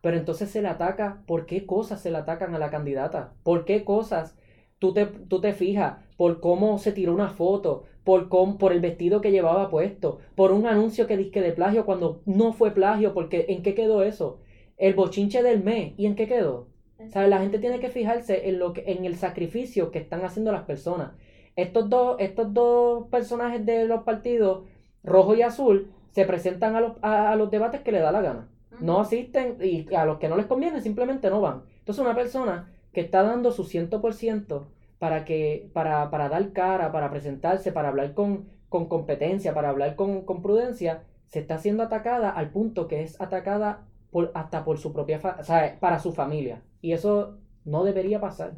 Pero 0.00 0.16
entonces 0.16 0.50
se 0.50 0.62
le 0.62 0.68
ataca, 0.68 1.24
¿por 1.26 1.44
qué 1.46 1.66
cosas 1.66 2.00
se 2.00 2.10
le 2.10 2.18
atacan 2.18 2.54
a 2.54 2.58
la 2.58 2.70
candidata? 2.70 3.34
¿Por 3.42 3.64
qué 3.64 3.84
cosas 3.84 4.38
tú 4.78 4.92
te, 4.92 5.06
tú 5.06 5.40
te 5.40 5.52
fijas? 5.52 5.98
¿Por 6.16 6.40
cómo 6.40 6.78
se 6.78 6.92
tiró 6.92 7.14
una 7.14 7.30
foto? 7.30 7.84
por, 8.08 8.30
por 8.56 8.72
el 8.72 8.80
vestido 8.80 9.20
que 9.20 9.30
llevaba 9.30 9.68
puesto, 9.68 10.20
por 10.34 10.52
un 10.52 10.66
anuncio 10.66 11.06
que 11.06 11.18
disque 11.18 11.42
de 11.42 11.52
plagio 11.52 11.84
cuando 11.84 12.22
no 12.24 12.54
fue 12.54 12.70
plagio, 12.70 13.12
porque 13.12 13.44
¿en 13.50 13.62
qué 13.62 13.74
quedó 13.74 14.02
eso? 14.02 14.40
El 14.78 14.94
bochinche 14.94 15.42
del 15.42 15.62
mes, 15.62 15.92
¿y 15.98 16.06
en 16.06 16.14
qué 16.14 16.26
quedó? 16.26 16.68
¿Sabes? 17.10 17.28
La 17.28 17.38
gente 17.38 17.58
tiene 17.58 17.80
que 17.80 17.90
fijarse 17.90 18.48
en, 18.48 18.58
lo 18.58 18.72
que, 18.72 18.84
en 18.86 19.04
el 19.04 19.16
sacrificio 19.16 19.90
que 19.90 19.98
están 19.98 20.24
haciendo 20.24 20.52
las 20.52 20.62
personas. 20.62 21.12
Estos 21.54 21.90
dos, 21.90 22.16
estos 22.18 22.54
dos 22.54 23.08
personajes 23.08 23.66
de 23.66 23.84
los 23.84 24.04
partidos, 24.04 24.64
rojo 25.04 25.34
y 25.34 25.42
azul, 25.42 25.92
se 26.12 26.24
presentan 26.24 26.76
a 26.76 26.80
los, 26.80 26.92
a, 27.02 27.36
los 27.36 27.50
debates 27.50 27.82
que 27.82 27.92
le 27.92 28.00
da 28.00 28.10
la 28.10 28.22
gana. 28.22 28.48
No 28.80 29.00
asisten 29.00 29.58
y 29.60 29.94
a 29.94 30.06
los 30.06 30.16
que 30.16 30.30
no 30.30 30.36
les 30.38 30.46
conviene 30.46 30.80
simplemente 30.80 31.28
no 31.28 31.42
van. 31.42 31.64
Entonces 31.80 32.02
una 32.02 32.14
persona 32.14 32.72
que 32.92 33.00
está 33.00 33.22
dando 33.22 33.52
su 33.52 33.64
100% 33.64 34.66
para, 34.98 35.24
que, 35.24 35.70
para, 35.72 36.10
para 36.10 36.28
dar 36.28 36.52
cara, 36.52 36.92
para 36.92 37.10
presentarse, 37.10 37.72
para 37.72 37.88
hablar 37.88 38.14
con, 38.14 38.48
con 38.68 38.88
competencia, 38.88 39.54
para 39.54 39.70
hablar 39.70 39.96
con, 39.96 40.22
con, 40.24 40.42
prudencia, 40.42 41.04
se 41.28 41.40
está 41.40 41.58
siendo 41.58 41.82
atacada 41.82 42.30
al 42.30 42.50
punto 42.50 42.88
que 42.88 43.02
es 43.02 43.20
atacada 43.20 43.86
por, 44.10 44.32
hasta 44.34 44.64
por 44.64 44.78
su 44.78 44.92
propia, 44.92 45.20
o 45.38 45.44
sea, 45.44 45.78
para 45.80 45.98
su 45.98 46.12
familia. 46.12 46.62
Y 46.80 46.92
eso 46.92 47.38
no 47.64 47.84
debería 47.84 48.20
pasar. 48.20 48.54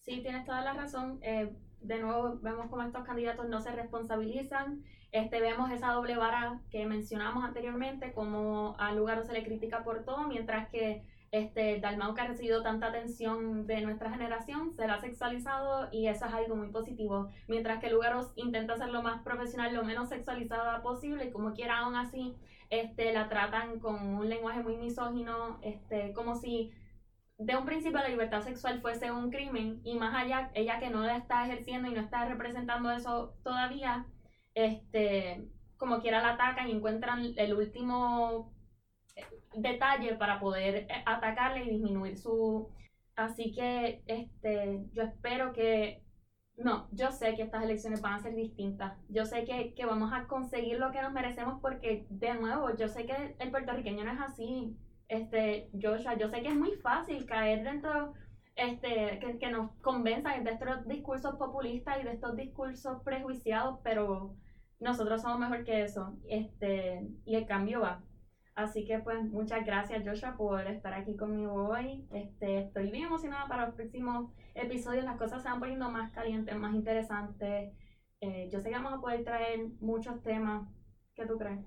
Sí, 0.00 0.20
tienes 0.22 0.44
toda 0.44 0.62
la 0.62 0.74
razón. 0.74 1.18
Eh, 1.22 1.52
de 1.80 2.00
nuevo, 2.00 2.38
vemos 2.40 2.66
cómo 2.70 2.82
estos 2.82 3.04
candidatos 3.04 3.48
no 3.48 3.60
se 3.60 3.72
responsabilizan. 3.72 4.82
Este, 5.12 5.40
vemos 5.40 5.70
esa 5.70 5.92
doble 5.92 6.16
vara 6.16 6.60
que 6.70 6.86
mencionamos 6.86 7.44
anteriormente, 7.44 8.12
como 8.12 8.76
al 8.78 8.96
lugar 8.96 9.24
se 9.24 9.32
le 9.32 9.44
critica 9.44 9.84
por 9.84 10.04
todo, 10.04 10.26
mientras 10.28 10.68
que 10.68 11.02
este, 11.30 11.80
Dalmau 11.80 12.14
que 12.14 12.20
ha 12.22 12.26
recibido 12.26 12.62
tanta 12.62 12.88
atención 12.88 13.66
de 13.66 13.80
nuestra 13.82 14.10
generación, 14.10 14.74
se 14.74 14.86
la 14.86 14.94
ha 14.94 15.00
sexualizado 15.00 15.88
y 15.92 16.06
eso 16.06 16.26
es 16.26 16.32
algo 16.32 16.56
muy 16.56 16.68
positivo. 16.68 17.28
Mientras 17.46 17.80
que 17.80 17.90
Lugaros 17.90 18.32
intenta 18.36 18.76
ser 18.76 18.88
lo 18.88 19.02
más 19.02 19.22
profesional, 19.22 19.74
lo 19.74 19.84
menos 19.84 20.08
sexualizada 20.08 20.82
posible 20.82 21.26
y 21.26 21.30
como 21.30 21.52
quiera 21.52 21.78
aún 21.78 21.96
así, 21.96 22.34
este, 22.70 23.12
la 23.12 23.28
tratan 23.28 23.78
con 23.80 23.94
un 23.94 24.28
lenguaje 24.28 24.62
muy 24.62 24.76
misógino, 24.76 25.58
este, 25.62 26.12
como 26.12 26.34
si 26.34 26.72
de 27.38 27.56
un 27.56 27.64
principio 27.64 28.00
la 28.00 28.08
libertad 28.08 28.42
sexual 28.42 28.80
fuese 28.80 29.12
un 29.12 29.30
crimen 29.30 29.80
y 29.84 29.96
más 29.96 30.14
allá, 30.14 30.50
ella 30.54 30.80
que 30.80 30.90
no 30.90 31.02
la 31.02 31.16
está 31.16 31.46
ejerciendo 31.46 31.88
y 31.88 31.94
no 31.94 32.00
está 32.00 32.24
representando 32.24 32.90
eso 32.90 33.34
todavía, 33.44 34.06
este, 34.54 35.46
como 35.76 36.00
quiera 36.00 36.20
la 36.20 36.30
atacan 36.30 36.68
y 36.68 36.72
encuentran 36.72 37.32
el 37.36 37.54
último 37.54 38.52
detalle 39.54 40.14
para 40.14 40.40
poder 40.40 40.74
eh, 40.76 41.02
atacarle 41.06 41.64
y 41.64 41.70
disminuir 41.70 42.18
su... 42.18 42.68
Así 43.16 43.52
que 43.52 44.02
este, 44.06 44.84
yo 44.92 45.02
espero 45.02 45.52
que... 45.52 46.02
No, 46.56 46.88
yo 46.90 47.12
sé 47.12 47.34
que 47.36 47.42
estas 47.42 47.62
elecciones 47.62 48.00
van 48.00 48.14
a 48.14 48.20
ser 48.20 48.34
distintas. 48.34 48.98
Yo 49.08 49.24
sé 49.24 49.44
que, 49.44 49.74
que 49.74 49.86
vamos 49.86 50.12
a 50.12 50.26
conseguir 50.26 50.78
lo 50.78 50.90
que 50.90 51.02
nos 51.02 51.12
merecemos 51.12 51.60
porque, 51.60 52.06
de 52.10 52.34
nuevo, 52.34 52.76
yo 52.76 52.88
sé 52.88 53.06
que 53.06 53.36
el 53.38 53.50
puertorriqueño 53.50 54.04
no 54.04 54.12
es 54.12 54.20
así. 54.20 54.76
Este, 55.08 55.70
Joshua, 55.80 56.16
yo 56.18 56.28
sé 56.28 56.42
que 56.42 56.48
es 56.48 56.56
muy 56.56 56.72
fácil 56.76 57.26
caer 57.26 57.62
dentro 57.62 58.12
este, 58.56 59.20
que, 59.20 59.38
que, 59.38 59.50
nos 59.50 59.70
convenzan 59.82 60.42
de 60.42 60.50
estos 60.50 60.86
discursos 60.88 61.36
populistas 61.36 62.00
y 62.00 62.04
de 62.04 62.12
estos 62.12 62.36
discursos 62.36 63.02
prejuiciados, 63.04 63.78
pero 63.84 64.34
nosotros 64.80 65.22
somos 65.22 65.38
mejor 65.38 65.64
que 65.64 65.82
eso. 65.82 66.16
Este, 66.28 67.06
y 67.24 67.36
el 67.36 67.46
cambio 67.46 67.80
va. 67.80 68.02
Así 68.58 68.84
que 68.84 68.98
pues 68.98 69.22
muchas 69.22 69.64
gracias 69.64 70.02
Joshua 70.04 70.34
por 70.36 70.66
estar 70.66 70.92
aquí 70.92 71.16
conmigo 71.16 71.68
hoy. 71.68 72.04
Este, 72.12 72.58
estoy 72.58 72.90
bien 72.90 73.04
emocionada 73.04 73.46
para 73.46 73.66
los 73.66 73.76
próximos 73.76 74.32
episodios. 74.56 75.04
Las 75.04 75.16
cosas 75.16 75.44
se 75.44 75.48
van 75.48 75.60
poniendo 75.60 75.88
más 75.92 76.10
calientes, 76.10 76.56
más 76.56 76.74
interesantes. 76.74 77.72
Eh, 78.20 78.48
yo 78.50 78.58
sé 78.58 78.68
que 78.68 78.74
vamos 78.74 78.94
a 78.94 79.00
poder 79.00 79.22
traer 79.22 79.60
muchos 79.78 80.20
temas. 80.24 80.68
¿Qué 81.14 81.24
tú 81.24 81.38
crees? 81.38 81.60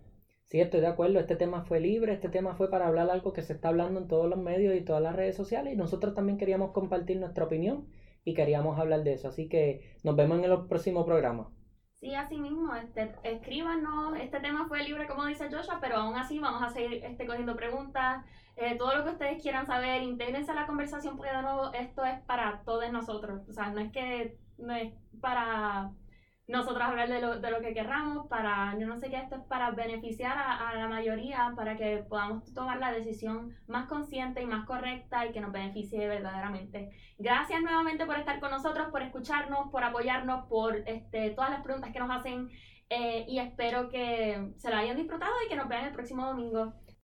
Sí, 0.49 0.59
estoy 0.59 0.81
de 0.81 0.87
acuerdo. 0.87 1.21
Este 1.21 1.37
tema 1.37 1.63
fue 1.63 1.79
libre, 1.79 2.11
este 2.11 2.27
tema 2.27 2.55
fue 2.55 2.69
para 2.69 2.87
hablar 2.87 3.09
algo 3.09 3.31
que 3.31 3.41
se 3.41 3.53
está 3.53 3.69
hablando 3.69 4.01
en 4.01 4.09
todos 4.09 4.29
los 4.29 4.39
medios 4.39 4.75
y 4.75 4.81
todas 4.81 5.01
las 5.01 5.15
redes 5.15 5.37
sociales 5.37 5.73
y 5.73 5.77
nosotros 5.77 6.13
también 6.13 6.37
queríamos 6.37 6.71
compartir 6.71 7.17
nuestra 7.21 7.45
opinión 7.45 7.87
y 8.25 8.33
queríamos 8.33 8.77
hablar 8.77 9.05
de 9.05 9.13
eso. 9.13 9.29
Así 9.29 9.47
que 9.47 9.95
nos 10.03 10.17
vemos 10.17 10.39
en 10.39 10.43
el 10.43 10.67
próximo 10.67 11.05
programa. 11.05 11.53
Sí, 12.01 12.15
así 12.15 12.39
mismo, 12.39 12.73
este, 12.75 13.13
escríbanos, 13.23 14.17
este 14.17 14.39
tema 14.39 14.67
fue 14.67 14.83
libre 14.83 15.05
como 15.07 15.25
dice 15.25 15.49
Joshua, 15.51 15.77
pero 15.79 15.97
aún 15.97 16.17
así 16.17 16.39
vamos 16.39 16.63
a 16.63 16.71
seguir 16.71 17.05
este, 17.05 17.27
cogiendo 17.27 17.55
preguntas, 17.55 18.25
eh, 18.55 18.75
todo 18.75 18.95
lo 18.95 19.03
que 19.03 19.11
ustedes 19.11 19.39
quieran 19.39 19.67
saber, 19.67 20.01
intégrense 20.01 20.49
a 20.49 20.55
la 20.55 20.65
conversación 20.65 21.15
porque 21.15 21.31
de 21.31 21.43
nuevo 21.43 21.71
esto 21.73 22.03
es 22.03 22.19
para 22.21 22.63
todos 22.65 22.91
nosotros, 22.91 23.47
o 23.47 23.53
sea, 23.53 23.69
no 23.69 23.79
es 23.81 23.91
que 23.91 24.35
no 24.57 24.73
es 24.73 24.91
para 25.21 25.91
nosotros 26.51 26.83
hablar 26.83 27.09
de 27.09 27.21
lo, 27.21 27.39
de 27.39 27.49
lo 27.49 27.61
que 27.61 27.73
querramos, 27.73 28.27
para, 28.27 28.77
yo 28.77 28.85
no 28.85 28.99
sé 28.99 29.09
qué, 29.09 29.17
esto 29.17 29.35
es 29.35 29.41
para 29.43 29.71
beneficiar 29.71 30.37
a, 30.37 30.69
a, 30.69 30.75
la 30.75 30.87
mayoría, 30.87 31.53
para 31.55 31.77
que 31.77 32.05
podamos 32.09 32.53
tomar 32.53 32.79
la 32.79 32.91
decisión 32.91 33.55
más 33.67 33.87
consciente 33.87 34.41
y 34.41 34.45
más 34.45 34.65
correcta 34.65 35.25
y 35.25 35.31
que 35.31 35.41
nos 35.41 35.51
beneficie 35.51 36.07
verdaderamente. 36.07 36.91
Gracias 37.17 37.61
nuevamente 37.61 38.05
por 38.05 38.17
estar 38.17 38.39
con 38.39 38.51
nosotros, 38.51 38.89
por 38.91 39.01
escucharnos, 39.01 39.69
por 39.71 39.83
apoyarnos, 39.83 40.45
por 40.47 40.75
este, 40.85 41.29
todas 41.31 41.51
las 41.51 41.61
preguntas 41.61 41.91
que 41.91 41.99
nos 41.99 42.11
hacen 42.11 42.49
eh, 42.89 43.25
y 43.25 43.39
espero 43.39 43.87
que 43.89 44.51
se 44.57 44.69
la 44.69 44.79
hayan 44.79 44.97
disfrutado 44.97 45.31
y 45.45 45.47
que 45.47 45.55
nos 45.55 45.69
vean 45.69 45.85
el 45.85 45.93
próximo 45.93 46.25
domingo. 46.25 46.73